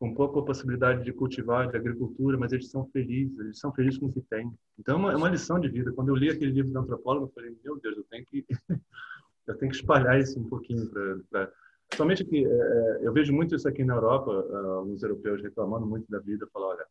[0.00, 4.06] com pouca possibilidade de cultivar, de agricultura, mas eles são felizes, eles são felizes com
[4.06, 4.50] o que têm.
[4.78, 5.92] Então é uma, é lição de vida.
[5.92, 8.44] Quando eu li aquele livro da antropóloga, eu falei, meu Deus, eu tenho que
[9.46, 10.88] eu tenho que espalhar isso um pouquinho
[11.30, 11.52] para
[11.94, 15.86] Somente que é, é, eu vejo muito isso aqui na Europa, uh, alguns europeus reclamando
[15.86, 16.86] muito da vida, falar, olha.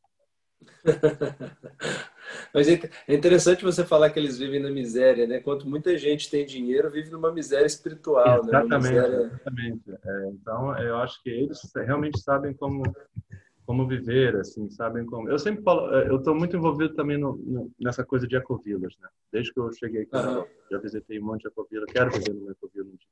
[2.54, 5.40] Mas é, é interessante você falar que eles vivem na miséria, né?
[5.40, 8.50] Quanto muita gente tem dinheiro, vive numa miséria espiritual, né?
[8.50, 8.78] exatamente, né?
[8.78, 9.26] Miséria...
[9.26, 9.92] Exatamente.
[9.92, 12.84] É, então, eu acho que eles realmente sabem como
[13.66, 15.30] como viver, assim, sabem como.
[15.30, 18.96] Eu sempre falo, é, eu estou muito envolvido também no, no, nessa coisa de ecovilas,
[19.00, 19.08] né?
[19.32, 20.44] Desde que eu cheguei aqui, uhum.
[20.72, 23.08] já visitei um monte de ecovila, quero viver numa ecovila um dia.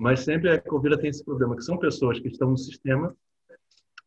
[0.00, 3.14] Mas sempre a Ecovila tem esse problema, que são pessoas que estão no sistema,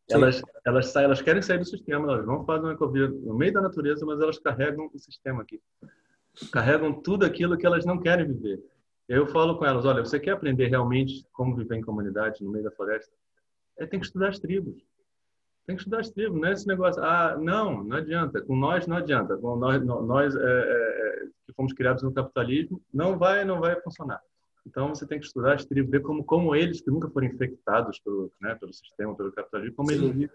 [0.10, 3.54] elas, elas, saem, elas querem sair do sistema, elas vão fazer uma Ecovila no meio
[3.54, 5.62] da natureza, mas elas carregam o sistema aqui.
[6.52, 8.62] Carregam tudo aquilo que elas não querem viver.
[9.08, 12.64] Eu falo com elas, olha, você quer aprender realmente como viver em comunidade no meio
[12.64, 13.12] da floresta?
[13.78, 14.76] É, tem que estudar as tribos.
[15.66, 18.86] Tem que estudar as tribos, não é esse negócio, ah, não, não adianta, com nós
[18.86, 23.46] não adianta, com nós, nós é, é, é, que fomos criados no capitalismo, não vai,
[23.46, 24.22] não vai funcionar.
[24.66, 28.00] Então você tem que estudar as tribos, ver como, como eles, que nunca foram infectados
[28.00, 29.96] pelo, né, pelo sistema, pelo capitalismo, como Sim.
[29.96, 30.30] eles vivem.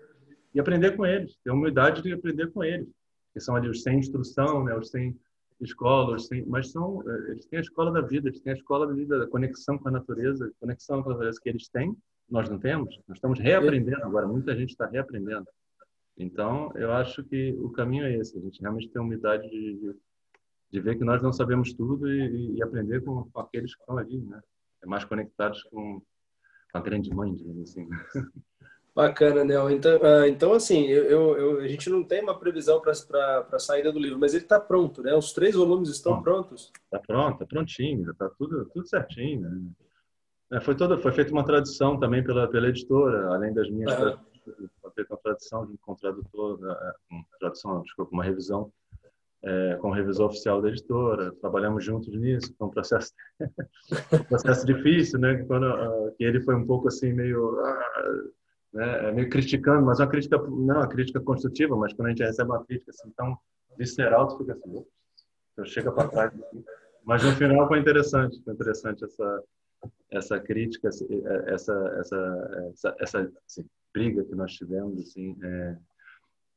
[0.55, 2.89] E aprender com eles, ter a humildade de aprender com eles.
[3.33, 5.19] Que são ali os sem instrução, né, os sem
[5.61, 8.57] escola, os sem, mas são, eh, eles têm a escola da vida, eles têm a
[8.57, 11.97] escola da vida, da conexão com a natureza, conexão com a natureza que eles têm,
[12.31, 12.97] nós não temos.
[13.09, 15.47] Nós estamos reaprendendo agora, muita gente está reaprendendo.
[16.17, 19.79] Então, eu acho que o caminho é esse, a gente realmente ter a humildade de,
[19.79, 19.95] de
[20.71, 23.99] de ver que nós não sabemos tudo e, e aprender com, com, aqueles que estão
[23.99, 24.41] ali, né?
[24.83, 26.01] É mais conectados com,
[26.73, 27.89] com a grande mãe, digamos assim.
[28.95, 29.71] Bacana, Nel.
[29.71, 33.93] Então, ah, então assim, eu, eu, a gente não tem uma previsão para a saída
[33.93, 35.15] do livro, mas ele está pronto, né?
[35.15, 36.73] Os três volumes estão Bom, prontos.
[36.85, 39.49] Está pronto, está prontinho, está tudo, tudo certinho.
[39.49, 39.71] Né?
[40.53, 44.19] É, foi, toda, foi feita uma tradução também pela, pela editora, além das minhas uhum.
[44.81, 46.59] foi feita uma tradução de um tradutor,
[47.09, 48.73] uma tradução, desculpa, uma revisão
[49.45, 53.13] é, como revisor oficial da editora, trabalhamos juntos nisso, foi um processo,
[54.13, 55.45] um processo difícil, né?
[55.45, 58.33] Quando uh, que ele foi um pouco assim meio, uh,
[58.73, 59.13] né?
[59.13, 62.65] meio criticando, mas uma crítica não uma crítica construtiva, mas quando a gente recebe uma
[62.65, 63.39] crítica assim tão
[63.77, 64.85] visceral, tu fica assim,
[65.53, 66.33] então chega para trás.
[67.05, 69.43] Mas no final foi interessante, foi interessante essa
[70.11, 71.07] essa crítica, essa
[72.01, 72.35] essa
[72.73, 75.37] essa, essa assim, briga que nós tivemos assim.
[75.43, 75.77] É,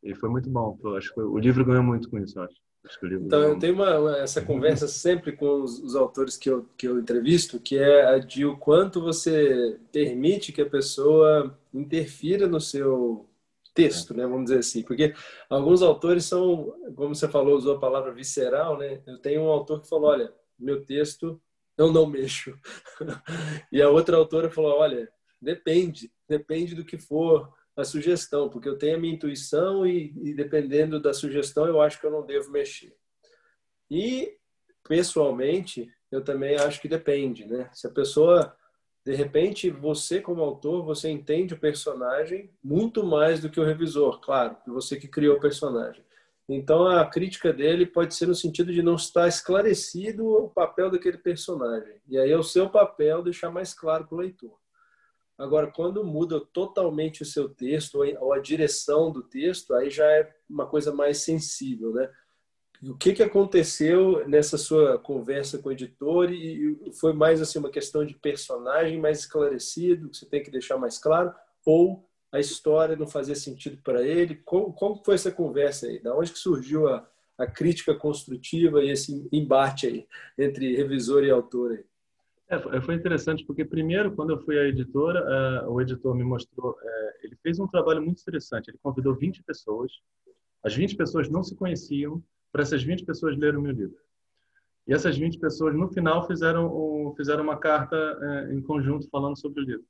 [0.04, 0.80] e foi muito bom.
[0.84, 2.56] Eu acho que o livro ganhou muito com isso, eu acho.
[3.26, 7.00] Então, eu tenho uma, essa conversa sempre com os, os, autores que eu, que eu
[7.00, 13.30] entrevisto, que é a de o quanto você permite que a pessoa interfira no seu
[13.74, 14.26] texto, né?
[14.26, 14.82] Vamos dizer assim.
[14.82, 15.14] Porque
[15.50, 19.02] alguns autores são, como você falou, usou a palavra visceral, né?
[19.06, 21.40] Eu tenho um autor que falou, olha, meu texto
[21.78, 22.58] eu não mexo.
[23.72, 25.10] e a outra autora falou, olha,
[25.42, 30.34] depende, depende do que for a sugestão, porque eu tenho a minha intuição e, e,
[30.34, 32.96] dependendo da sugestão eu acho que eu não devo mexer.
[33.90, 34.38] E
[34.88, 37.70] pessoalmente eu também acho que depende, né?
[37.74, 38.56] Se a pessoa
[39.04, 44.20] de repente você como autor você entende o personagem muito mais do que o revisor,
[44.20, 46.04] claro, você que criou o personagem.
[46.48, 51.18] Então a crítica dele pode ser no sentido de não estar esclarecido o papel daquele
[51.18, 51.96] personagem.
[52.08, 54.61] E aí é o seu papel deixar mais claro para o leitor.
[55.42, 60.32] Agora, quando muda totalmente o seu texto ou a direção do texto, aí já é
[60.50, 62.10] uma coisa mais sensível, né?
[62.84, 66.32] o que, que aconteceu nessa sua conversa com o editor?
[66.32, 70.78] E foi mais assim uma questão de personagem mais esclarecido, que você tem que deixar
[70.78, 71.32] mais claro?
[71.64, 74.36] Ou a história não fazia sentido para ele?
[74.36, 76.02] Como, foi essa conversa aí?
[76.02, 81.30] Da onde que surgiu a, a crítica construtiva e esse embate aí entre revisor e
[81.30, 81.91] autor aí?
[82.52, 86.72] É, foi interessante porque primeiro quando eu fui à editora, uh, o editor me mostrou,
[86.72, 88.70] uh, ele fez um trabalho muito interessante.
[88.70, 89.90] Ele convidou 20 pessoas.
[90.62, 93.96] As 20 pessoas não se conheciam para essas 20 pessoas lerem o meu livro.
[94.86, 99.40] E essas 20 pessoas no final fizeram um, fizeram uma carta uh, em conjunto falando
[99.40, 99.86] sobre o livro.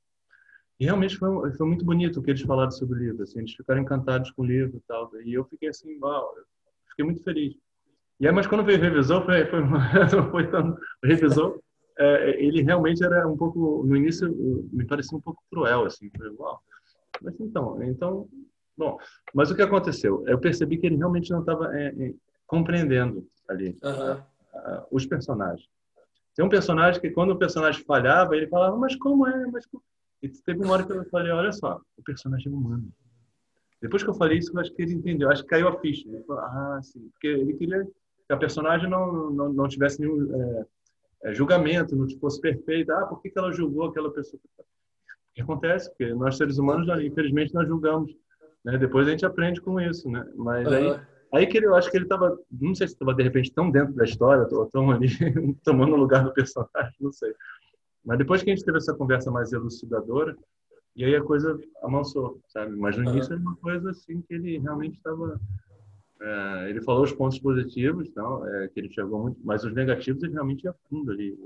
[0.78, 3.24] E realmente foi, foi muito bonito o que eles falaram sobre o livro.
[3.24, 5.10] Assim, eles ficaram encantados com o livro e tal.
[5.24, 6.32] E eu fiquei assim, uau,
[6.90, 7.56] fiquei muito feliz.
[8.20, 9.62] E aí, mas quando veio o revisor, foi, foi,
[10.30, 11.60] foi, foi revisor
[11.98, 14.28] é, ele realmente era um pouco, no início,
[14.72, 16.10] me parecia um pouco cruel, assim.
[16.38, 16.60] Uau.
[17.20, 18.28] Mas então, então,
[18.76, 18.98] bom.
[19.34, 20.24] Mas o que aconteceu?
[20.26, 22.14] Eu percebi que ele realmente não estava é, é,
[22.46, 24.14] compreendendo ali uhum.
[24.14, 25.68] uh, os personagens.
[26.34, 29.46] Tem um personagem que, quando o personagem falhava, ele falava, mas como é?
[29.46, 29.82] Mas como?
[30.22, 32.88] E teve uma hora que eu falei, olha só, o personagem é humano.
[33.82, 35.28] Depois que eu falei isso, eu acho que ele entendeu.
[35.28, 36.08] Acho que caiu a ficha.
[36.08, 37.10] Ele falou, ah, sim.
[37.10, 40.66] Porque ele queria que a personagem não, não, não tivesse nenhum é,
[41.24, 42.96] é, julgamento, não fosse perfeita.
[42.96, 44.40] Ah, por que, que ela julgou aquela pessoa?
[44.58, 44.64] O
[45.34, 45.88] que acontece?
[45.90, 48.12] Porque nós, seres humanos, infelizmente, nós julgamos.
[48.64, 48.76] Né?
[48.78, 50.26] Depois a gente aprende com isso, né?
[50.36, 50.74] Mas uhum.
[50.74, 51.00] aí,
[51.32, 53.70] aí que ele, eu acho que ele estava, não sei se estava de repente tão
[53.70, 55.08] dentro da história, ou tão ali,
[55.64, 57.34] tomando o lugar do personagem, não sei.
[58.04, 60.36] Mas depois que a gente teve essa conversa mais elucidadora,
[60.94, 62.76] e aí a coisa amansou, sabe?
[62.76, 65.40] Mas no início era uma coisa assim que ele realmente estava
[66.22, 70.22] é, ele falou os pontos positivos, então, é, que ele chegou muito, mas os negativos
[70.22, 71.36] ele realmente ia fundo ali.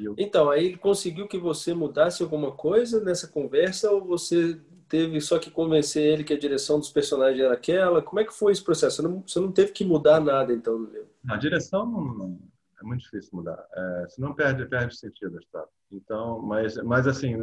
[0.00, 0.14] Eu...
[0.16, 5.38] Então, aí ele conseguiu que você mudasse alguma coisa nessa conversa ou você teve só
[5.38, 8.00] que convencer ele que a direção dos personagens era aquela?
[8.00, 8.96] Como é que foi esse processo?
[8.96, 11.08] Você não, você não teve que mudar nada, então, no livro?
[11.28, 12.38] A direção não,
[12.80, 13.62] é muito difícil mudar.
[13.74, 15.68] É, senão perde, perde sentido a história.
[15.92, 17.36] Então, mas, mas assim,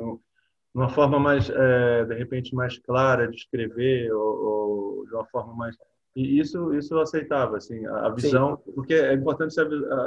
[0.74, 5.54] uma forma mais, é, de repente, mais clara de escrever ou, ou de uma forma
[5.54, 5.78] mais
[6.16, 8.72] e isso, isso eu aceitava, assim, a visão, Sim.
[8.72, 9.62] porque é importante você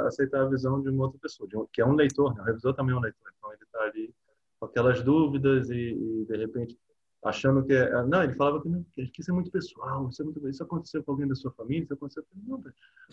[0.07, 2.41] aceitar a visão de uma outra pessoa, um, que é um leitor, né?
[2.41, 4.13] o revisor também é um leitor, então ele está ali
[4.59, 6.75] com aquelas dúvidas e, e, de repente,
[7.23, 10.25] achando que é, não, ele falava que, não, que isso é muito pessoal, isso, é
[10.25, 12.39] muito, isso aconteceu com alguém da sua família, isso aconteceu com...
[12.43, 12.63] Não,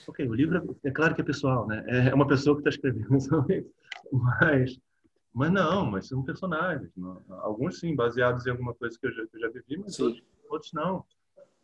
[0.09, 1.85] ok, o livro é, é, claro que é pessoal, né?
[1.87, 3.11] É uma pessoa que está escrevendo,
[4.11, 4.81] mas,
[5.35, 9.27] mas não, mas são personagens, não, alguns sim, baseados em alguma coisa que eu já,
[9.27, 11.05] que eu já vivi, mas outros, outros não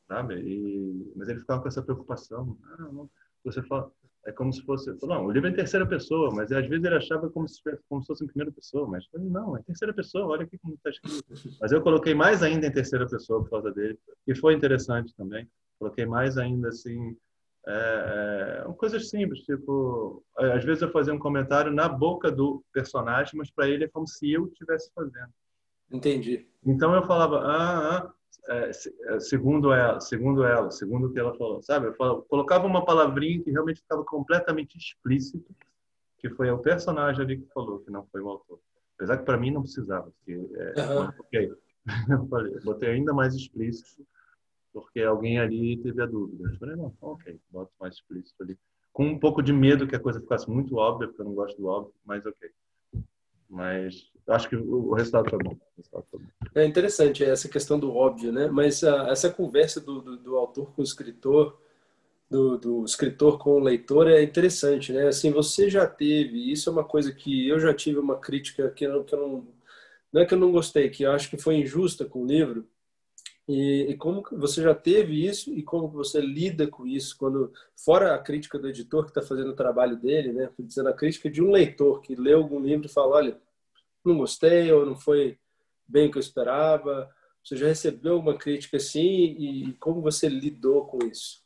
[0.09, 0.35] sabe?
[0.41, 2.57] E, mas ele ficava com essa preocupação.
[2.65, 3.11] Ah, não.
[3.45, 3.91] Você fala,
[4.25, 6.95] é como se fosse, não, o livro é em terceira pessoa, mas às vezes ele
[6.95, 10.45] achava como se, como se fosse em primeira pessoa, mas não, é terceira pessoa, olha
[10.45, 11.25] aqui como está escrito.
[11.61, 15.49] Mas eu coloquei mais ainda em terceira pessoa por causa dele, e foi interessante também.
[15.79, 17.17] Coloquei mais ainda assim,
[17.67, 23.33] é, é, coisas simples, tipo, às vezes eu fazia um comentário na boca do personagem,
[23.37, 25.33] mas para ele é como se eu estivesse fazendo.
[25.91, 26.47] Entendi.
[26.65, 28.13] Então eu falava, ah, ah
[28.49, 31.87] é, é, segundo ela, segundo ela, segundo o que ela falou, sabe?
[31.87, 35.55] Eu falava, colocava uma palavrinha que realmente ficava completamente explícito,
[36.19, 38.59] que foi o personagem ali que falou, que não foi o autor.
[38.97, 41.13] Apesar que para mim não precisava, porque é, uhum.
[42.11, 44.07] eu falei, botei ainda mais explícito,
[44.73, 46.51] porque alguém ali teve a dúvida.
[46.51, 48.59] Eu falei, não, ok, boto mais explícito ali.
[48.93, 51.57] Com um pouco de medo que a coisa ficasse muito óbvia, porque eu não gosto
[51.57, 52.51] do óbvio, mas ok.
[53.53, 55.57] Mas acho que o resultado foi bom.
[55.77, 56.27] Resultado foi bom.
[56.55, 58.49] É interessante essa questão do óbvio, né?
[58.49, 61.61] Mas a, essa conversa do, do, do, autor com o escritor,
[62.31, 65.07] do, do, escritor com o leitor é interessante, né?
[65.07, 68.85] Assim, você já teve, isso é uma coisa que eu já tive uma crítica que
[68.85, 69.47] eu, que eu não,
[70.11, 72.67] não é que eu não gostei, que eu acho que foi injusta com o livro,
[73.53, 78.15] e, e, como você já teve isso e como você lida com isso quando fora
[78.15, 81.43] a crítica do editor que está fazendo o trabalho dele, né, dizendo a crítica de
[81.43, 83.39] um leitor que leu algum livro e fala, olha,
[84.03, 85.39] não gostei ou não foi
[85.87, 87.15] bem o que eu esperava.
[87.45, 89.03] Você já recebeu uma crítica assim
[89.39, 91.45] e como você lidou com isso?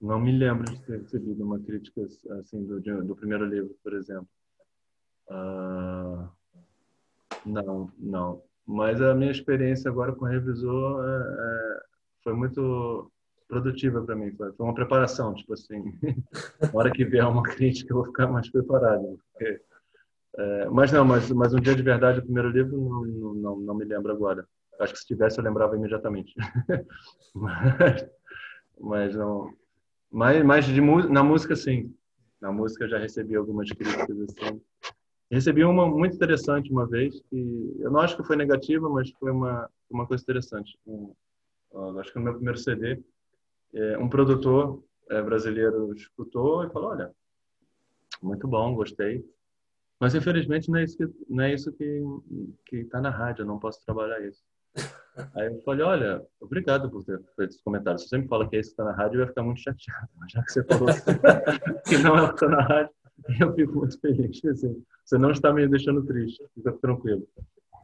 [0.00, 2.00] Não me lembro de ter recebido uma crítica
[2.40, 4.28] assim do, do primeiro livro, por exemplo.
[5.28, 6.26] Uh,
[7.44, 11.80] não, não mas a minha experiência agora com o revisor é, é,
[12.22, 13.10] foi muito
[13.48, 14.30] produtiva para mim.
[14.36, 15.82] Foi, uma preparação, tipo assim,
[16.62, 19.18] na hora que vier uma crítica eu vou ficar mais preparado.
[19.32, 19.60] Porque,
[20.38, 23.74] é, mas não, mas, mas um dia de verdade, o primeiro livro, não, não, não
[23.74, 24.46] me lembro agora.
[24.78, 26.32] Acho que se tivesse eu lembrava imediatamente.
[27.34, 28.08] mas,
[28.80, 29.52] mas não.
[30.12, 31.92] Mas, mas de, na música, sim.
[32.40, 34.60] Na música eu já recebi algumas críticas assim.
[35.30, 39.30] Recebi uma muito interessante uma vez, que eu não acho que foi negativa, mas foi
[39.30, 40.76] uma, uma coisa interessante.
[40.84, 41.14] Um,
[42.00, 43.00] acho que no meu primeiro CD,
[43.72, 47.12] é, um produtor é, brasileiro escutou e falou: Olha,
[48.20, 49.24] muito bom, gostei.
[50.00, 52.02] Mas infelizmente não é isso que não é isso que
[52.66, 53.42] que está na rádio.
[53.42, 54.42] Eu não posso trabalhar isso.
[55.36, 58.00] Aí eu falei: Olha, obrigado por ter feito esse comentário.
[58.00, 60.08] Você me fala que é isso que está na rádio, eu ia ficar muito chateado.
[60.16, 60.88] Mas já que você falou
[61.86, 62.94] que não é o que está na rádio,
[63.40, 64.40] eu fico muito feliz.
[64.44, 67.26] Assim, você não está me deixando triste, fica tranquilo.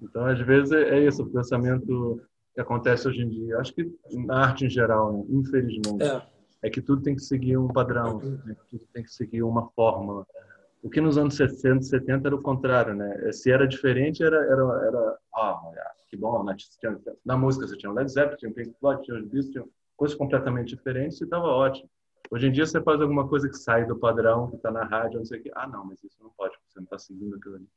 [0.03, 2.21] Então, às vezes, é isso, o pensamento
[2.55, 3.59] que acontece hoje em dia.
[3.59, 5.25] Acho que na arte em geral, né?
[5.29, 6.23] infelizmente, é.
[6.63, 6.71] é.
[6.71, 8.57] que tudo tem que seguir um padrão, né?
[8.71, 10.27] tudo tem que seguir uma fórmula.
[10.83, 13.33] O que nos anos 60, 70 era o contrário, né?
[13.33, 15.61] Se era diferente, era, era, era ah,
[16.09, 19.25] que bom, na, tinha, na música você tinha Led Zeppelin, tinha Pink Floyd, tinha os
[19.25, 19.65] Beatles, tinha
[19.97, 21.89] coisas completamente diferentes e estava ótimo.
[22.31, 25.19] Hoje em dia você faz alguma coisa que sai do padrão, que está na rádio,
[25.19, 25.51] não sei o quê.
[25.55, 27.69] Ah, não, mas isso não pode, você não está seguindo aquilo ali.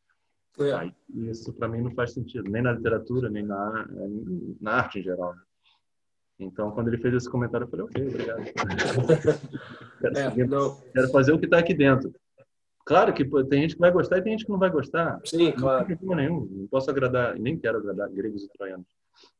[0.59, 0.73] É.
[0.73, 3.87] Ah, isso para mim não faz sentido, nem na literatura, nem na,
[4.59, 5.35] na arte em geral.
[5.35, 5.41] Né?
[6.39, 8.43] Então, quando ele fez esse comentário, eu falei, ok, obrigado.
[9.99, 10.49] quero, é, seguir,
[10.93, 12.13] quero, fazer o que está aqui dentro.
[12.85, 15.19] Claro que pô, tem gente que vai gostar e tem gente que não vai gostar.
[15.25, 15.87] Sim, não claro.
[15.87, 16.47] Não tem nenhum.
[16.49, 18.87] Não posso agradar, nem quero agradar gregos e troianos.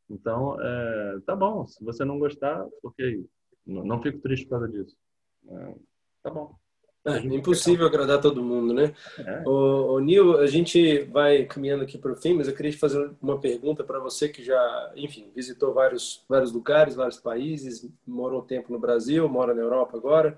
[0.09, 1.65] Então, é, tá bom.
[1.65, 3.25] Se você não gostar, ok.
[3.65, 4.95] Não, não fico triste por causa disso.
[5.47, 5.75] É,
[6.23, 6.55] tá bom.
[7.05, 8.93] É, impossível agradar todo mundo, né?
[9.17, 9.43] É.
[9.47, 12.77] O, o Nil, a gente vai caminhando aqui para o fim, mas eu queria te
[12.77, 18.41] fazer uma pergunta para você que já, enfim, visitou vários, vários lugares, vários países, morou
[18.41, 20.37] um tempo no Brasil, mora na Europa agora.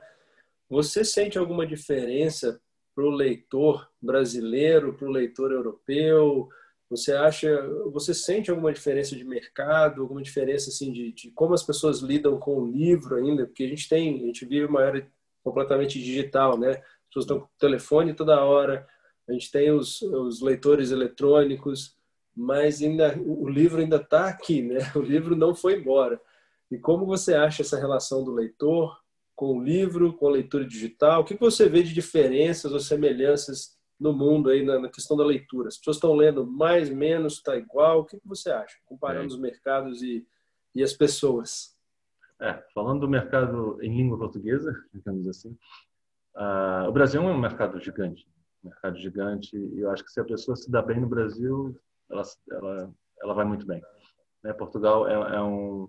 [0.70, 2.62] Você sente alguma diferença
[2.94, 6.48] para o leitor brasileiro, para o leitor europeu?
[6.92, 7.50] Você acha,
[7.90, 12.38] você sente alguma diferença de mercado, alguma diferença assim de, de como as pessoas lidam
[12.38, 13.46] com o livro ainda?
[13.46, 15.10] Porque a gente tem, a gente vive uma era
[15.42, 16.72] completamente digital, né?
[16.72, 18.86] As pessoas estão com o telefone toda hora,
[19.26, 21.96] a gente tem os, os leitores eletrônicos,
[22.36, 24.80] mas ainda o livro ainda está aqui, né?
[24.94, 26.20] O livro não foi embora.
[26.70, 29.00] E como você acha essa relação do leitor
[29.34, 31.22] com o livro, com a leitura digital?
[31.22, 35.68] O que você vê de diferenças ou semelhanças no mundo aí na, questão da leitura?
[35.68, 38.00] As pessoas estão lendo mais, menos, está igual?
[38.00, 39.36] O que você acha, comparando é.
[39.36, 40.28] os mercados e,
[40.74, 41.78] e as pessoas?
[42.40, 45.56] É, falando do mercado em língua portuguesa, digamos assim,
[46.36, 48.28] uh, o Brasil é um mercado gigante,
[48.64, 51.80] mercado gigante, e eu acho que se a pessoa se dá bem no Brasil,
[52.10, 53.84] ela, ela, ela vai muito bem.
[54.44, 54.52] Né?
[54.54, 55.88] Portugal é, é, um,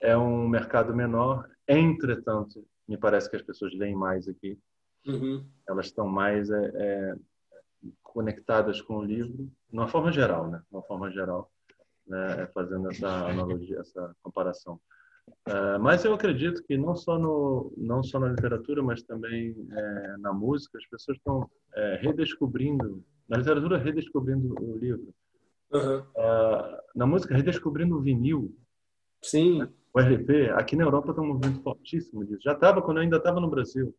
[0.00, 4.58] é um mercado menor, entretanto, me parece que as pessoas leem mais aqui.
[5.06, 5.44] Uhum.
[5.68, 7.14] Elas estão mais é, é,
[8.02, 10.58] conectadas com o livro, de uma forma geral, né?
[10.58, 11.50] De uma forma geral,
[12.06, 12.48] né?
[12.54, 14.80] fazendo essa analogia, essa comparação.
[15.48, 20.16] Uh, mas eu acredito que não só no não só na literatura, mas também é,
[20.18, 25.12] na música, as pessoas estão é, redescobrindo na literatura redescobrindo o livro,
[25.72, 25.98] uhum.
[25.98, 28.56] uh, na música redescobrindo o vinil.
[29.22, 29.60] Sim.
[29.60, 29.68] Né?
[29.92, 32.42] O RP aqui na Europa tem um movimento fortíssimo disso.
[32.42, 33.94] Já estava quando eu ainda estava no Brasil.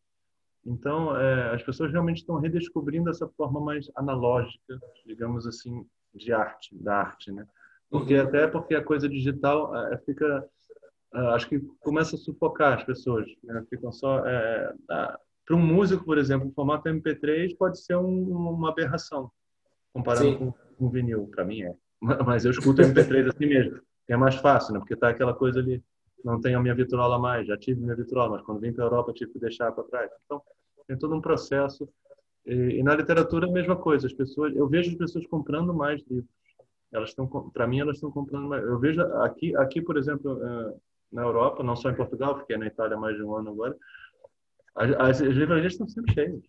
[0.68, 6.76] Então é, as pessoas realmente estão redescobrindo essa forma mais analógica, digamos assim, de arte,
[6.76, 7.47] da arte, né?
[7.89, 8.28] Porque uhum.
[8.28, 10.45] até porque a coisa digital é, fica
[11.13, 13.28] uh, acho que começa a sufocar as pessoas.
[13.43, 13.63] Né?
[13.70, 14.26] Ficam só.
[14.28, 19.32] É, uh, para um músico, por exemplo, o formato MP3 pode ser um, uma aberração,
[19.93, 21.28] comparando com, com vinil.
[21.34, 21.74] Para mim é.
[22.26, 23.80] Mas eu escuto MP3 assim mesmo.
[24.09, 24.80] É mais fácil, né?
[24.80, 25.82] Porque tá aquela coisa ali.
[26.24, 27.47] Não tenho a minha vitrola mais.
[27.47, 30.11] Já tive minha vitrola, mas quando vim para a Europa tive que deixar para trás.
[30.26, 30.41] Então,
[30.88, 31.88] tem todo um processo.
[32.45, 34.07] E, e, na literatura a mesma coisa.
[34.07, 36.32] As pessoas, eu vejo as pessoas comprando mais livros.
[36.91, 38.63] Elas estão, para mim, elas estão comprando mais.
[38.63, 42.68] Eu vejo aqui, aqui por exemplo, uh, na Europa, não só em Portugal, fiquei na
[42.68, 43.76] Itália há mais de um ano agora,
[44.76, 46.41] as, as, as livrarias estão sempre cheias.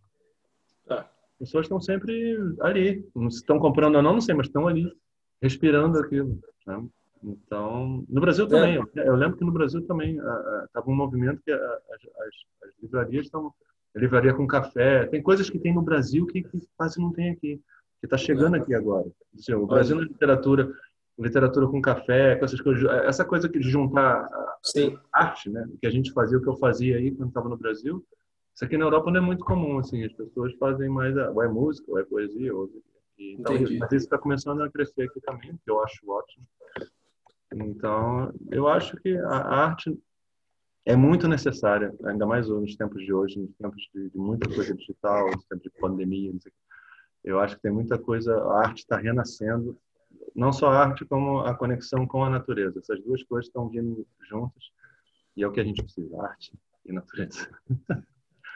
[0.88, 1.00] Ah.
[1.00, 3.08] As pessoas estão sempre ali.
[3.14, 4.92] Não estão comprando ou não, não sei, mas estão ali,
[5.40, 6.38] respirando aquilo.
[6.66, 6.88] Né?
[7.22, 8.48] Então, no Brasil é.
[8.48, 8.78] também.
[8.96, 9.08] É.
[9.08, 13.52] Eu lembro que no Brasil também estava um movimento que as, as, livrarias estão.
[13.96, 15.06] Livraria com café.
[15.06, 17.60] Tem coisas que tem no Brasil que, que quase não tem aqui.
[18.00, 18.60] Que está chegando é.
[18.60, 19.06] aqui agora.
[19.34, 20.72] Assim, o Brasil na literatura
[21.18, 24.28] literatura com café, com essas coisas, essa coisa de juntar
[24.62, 24.96] Sim.
[25.12, 25.68] arte, né?
[25.80, 28.04] Que a gente fazia, o que eu fazia aí quando estava no Brasil.
[28.54, 30.04] Isso aqui na Europa não é muito comum, assim.
[30.04, 32.70] As pessoas fazem mais, a, ou é música, ou é poesia, ou
[33.18, 36.46] e, então, mas isso está começando a crescer aqui também, que eu acho ótimo.
[37.54, 39.98] Então, eu acho que a arte
[40.84, 44.74] é muito necessária, ainda mais nos tempos de hoje, nos tempos de, de muita coisa
[44.74, 46.32] digital, nos tempos de pandemia,
[47.24, 49.78] eu acho que tem muita coisa, a arte está renascendo
[50.34, 52.78] não só a arte, como a conexão com a natureza.
[52.78, 54.62] Essas duas coisas estão vindo juntas
[55.36, 56.52] e é o que a gente precisa, arte
[56.86, 57.48] e natureza.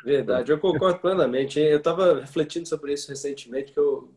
[0.05, 1.61] Verdade, eu concordo plenamente.
[1.61, 4.13] Eu estava refletindo sobre isso recentemente, que eu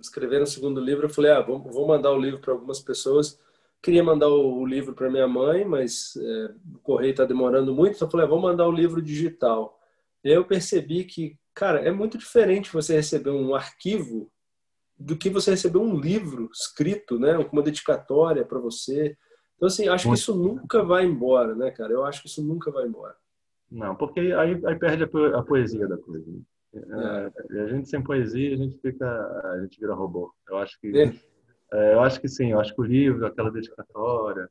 [0.00, 3.40] escrevendo o segundo livro, eu falei, ah, vou mandar o livro para algumas pessoas.
[3.86, 7.94] Queria mandar o, o livro para minha mãe, mas é, o correio está demorando muito,
[7.94, 9.78] então eu falei, ah, vou mandar o livro digital.
[10.24, 14.28] E aí eu percebi que, cara, é muito diferente você receber um arquivo
[14.98, 19.16] do que você receber um livro escrito, né, com uma dedicatória para você.
[19.54, 21.92] Então, assim, acho que isso nunca vai embora, né, cara?
[21.92, 23.14] Eu acho que isso nunca vai embora.
[23.70, 26.28] Não, porque aí, aí perde a, poesia da coisa.
[26.28, 27.30] Né?
[27.52, 27.62] É.
[27.62, 29.06] A gente sem poesia, a gente fica,
[29.44, 30.34] a gente vira robô.
[30.48, 31.14] Eu acho que, é.
[31.72, 32.52] É, eu acho que sim.
[32.52, 34.48] Eu acho que o livro, aquela dedicatória,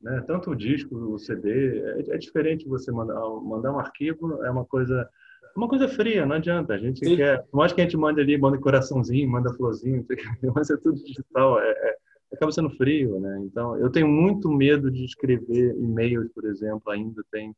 [0.00, 0.22] né?
[0.26, 2.68] Tanto o disco, o CD, é, é diferente.
[2.68, 5.08] Você mandar, mandar um arquivo é uma coisa
[5.56, 6.74] uma coisa fria, não adianta.
[6.74, 7.16] A gente Sim.
[7.16, 10.04] quer, por mais que a gente mande ali, manda coraçãozinho, manda florzinho,
[10.54, 11.96] mas é tudo digital, é, é,
[12.32, 13.40] acaba sendo frio, né?
[13.42, 17.54] Então, eu tenho muito medo de escrever e-mails, por exemplo, ainda tem.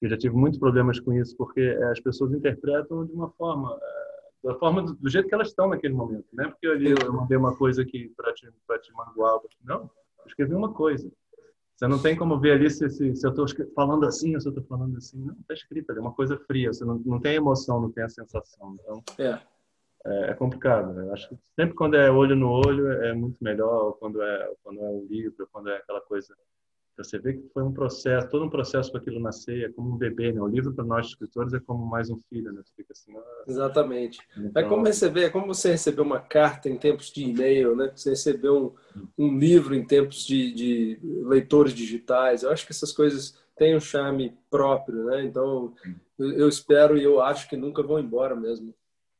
[0.00, 3.78] Eu já tive muitos problemas com isso, porque é, as pessoas interpretam de uma forma,
[3.80, 4.05] é,
[4.46, 6.48] da forma do, do jeito que elas estão naquele momento, né?
[6.48, 9.90] Porque ali eu mandei uma coisa aqui para te, para te magoar, não,
[10.20, 11.10] eu escrevi uma coisa.
[11.74, 14.46] Você não tem como ver ali se, se, se eu estou falando assim ou se
[14.46, 15.18] eu estou falando assim.
[15.18, 16.72] Não, está escrito ali, é uma coisa fria.
[16.72, 18.76] Você não, não tem emoção, não tem a sensação.
[18.80, 19.38] Então, é.
[20.06, 20.98] é, é complicado.
[20.98, 24.80] Eu acho que sempre quando é olho no olho é muito melhor, quando é quando
[24.80, 26.34] é um livro, quando é aquela coisa
[27.04, 29.96] você vê que foi um processo, todo um processo para aquilo nascer, é como um
[29.96, 30.40] bebê, né?
[30.40, 32.62] O livro para nós escritores é como mais um filho, né?
[32.64, 34.18] Você fica assim, ah, Exatamente.
[34.36, 34.62] Então...
[34.62, 37.92] É como receber, é como você receber uma carta em tempos de e-mail, né?
[37.94, 38.72] Você receber um,
[39.18, 42.42] um livro em tempos de, de leitores digitais.
[42.42, 45.24] Eu acho que essas coisas têm um charme próprio, né?
[45.24, 45.74] Então,
[46.18, 48.74] eu, eu espero e eu acho que nunca vão embora mesmo.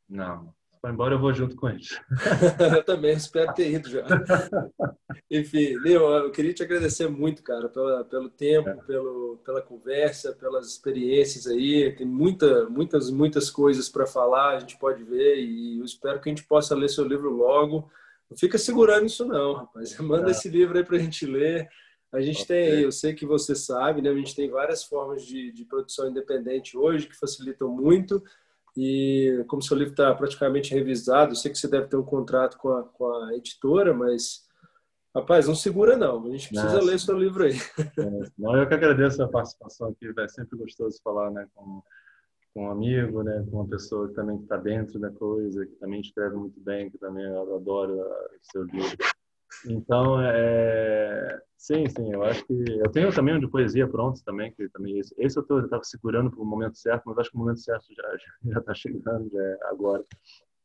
[0.09, 0.55] Não,
[0.87, 2.01] Vai embora, eu vou junto com eles.
[2.76, 4.05] eu também espero ter ido já.
[5.28, 8.74] Enfim, Leon, eu queria te agradecer muito, cara, pela, pelo tempo, é.
[8.74, 11.93] pelo, pela conversa, pelas experiências aí.
[11.97, 16.28] Tem muita, muitas, muitas coisas para falar, a gente pode ver e eu espero que
[16.28, 17.91] a gente possa ler seu livro logo.
[18.30, 19.99] Não fica segurando isso não, rapaz.
[19.99, 20.30] Manda é.
[20.30, 21.68] esse livro aí para a gente ler.
[22.12, 22.70] A gente okay.
[22.70, 24.11] tem, eu sei que você sabe, né?
[24.11, 28.22] A gente tem várias formas de, de produção independente hoje que facilitam muito.
[28.77, 32.59] E como seu livro está praticamente revisado, eu sei que você deve ter um contrato
[32.59, 34.45] com a, com a editora, mas
[35.14, 36.27] rapaz, não segura não.
[36.27, 36.85] A gente precisa Nossa.
[36.85, 37.55] ler seu livro aí.
[37.99, 40.12] É, não, eu que agradeço a participação aqui.
[40.18, 41.83] É sempre gostoso falar, né, com,
[42.53, 46.03] com um amigo, né, com uma pessoa que também está dentro da coisa, que também
[46.03, 48.99] escreve muito bem, que também eu adoro o seu livro.
[49.66, 51.40] Então, é...
[51.57, 54.99] sim, sim, eu acho que eu tenho também um de poesia pronto também, que também
[54.99, 57.86] esse, esse eu estava segurando para o momento certo, mas acho que o momento certo
[57.94, 58.16] já
[58.53, 60.05] já está chegando, já é agora.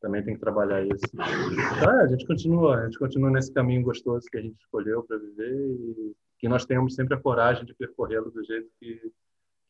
[0.00, 1.04] Também tem que trabalhar isso.
[1.12, 5.04] Então, é, a gente continua, a gente continua nesse caminho gostoso que a gente escolheu
[5.04, 9.00] para viver e que nós tenhamos sempre a coragem de percorrê-lo do jeito que,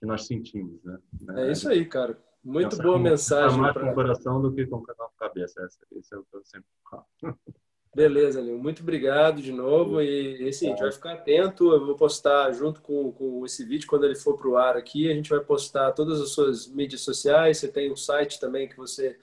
[0.00, 0.98] que nós sentimos, né?
[1.36, 2.18] É isso aí, cara.
[2.42, 3.60] Muito boa mensagem.
[3.60, 3.82] Mais pra...
[3.82, 5.62] com o coração do que com a cabeça.
[5.92, 7.04] Esse é o que eu sempre falo.
[7.94, 8.56] Beleza, Lil.
[8.58, 10.00] Muito obrigado de novo.
[10.00, 11.70] E, assim, a gente vai ficar atento.
[11.70, 15.10] Eu vou postar junto com, com esse vídeo, quando ele for para o ar aqui,
[15.10, 17.58] a gente vai postar todas as suas mídias sociais.
[17.58, 19.18] Você tem um site também que você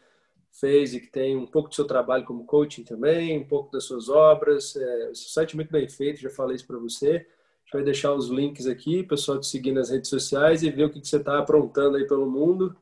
[0.51, 3.85] fez e que tem um pouco do seu trabalho como coaching também, um pouco das
[3.85, 4.75] suas obras.
[4.75, 7.09] É, site é muito bem feito, já falei isso para você.
[7.09, 10.85] A gente vai deixar os links aqui, pessoal te seguir nas redes sociais e ver
[10.85, 12.75] o que, que você está aprontando aí pelo mundo.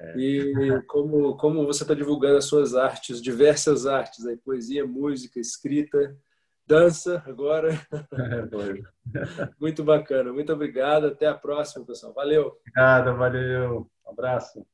[0.00, 0.16] É.
[0.16, 6.16] E como, como você está divulgando as suas artes, diversas artes, aí, poesia, música, escrita,
[6.66, 7.70] dança agora.
[9.14, 10.30] É, muito bacana.
[10.30, 11.06] Muito obrigado.
[11.06, 12.12] Até a próxima, pessoal.
[12.12, 12.58] Valeu.
[12.60, 13.90] Obrigado, valeu.
[14.06, 14.66] Um abraço.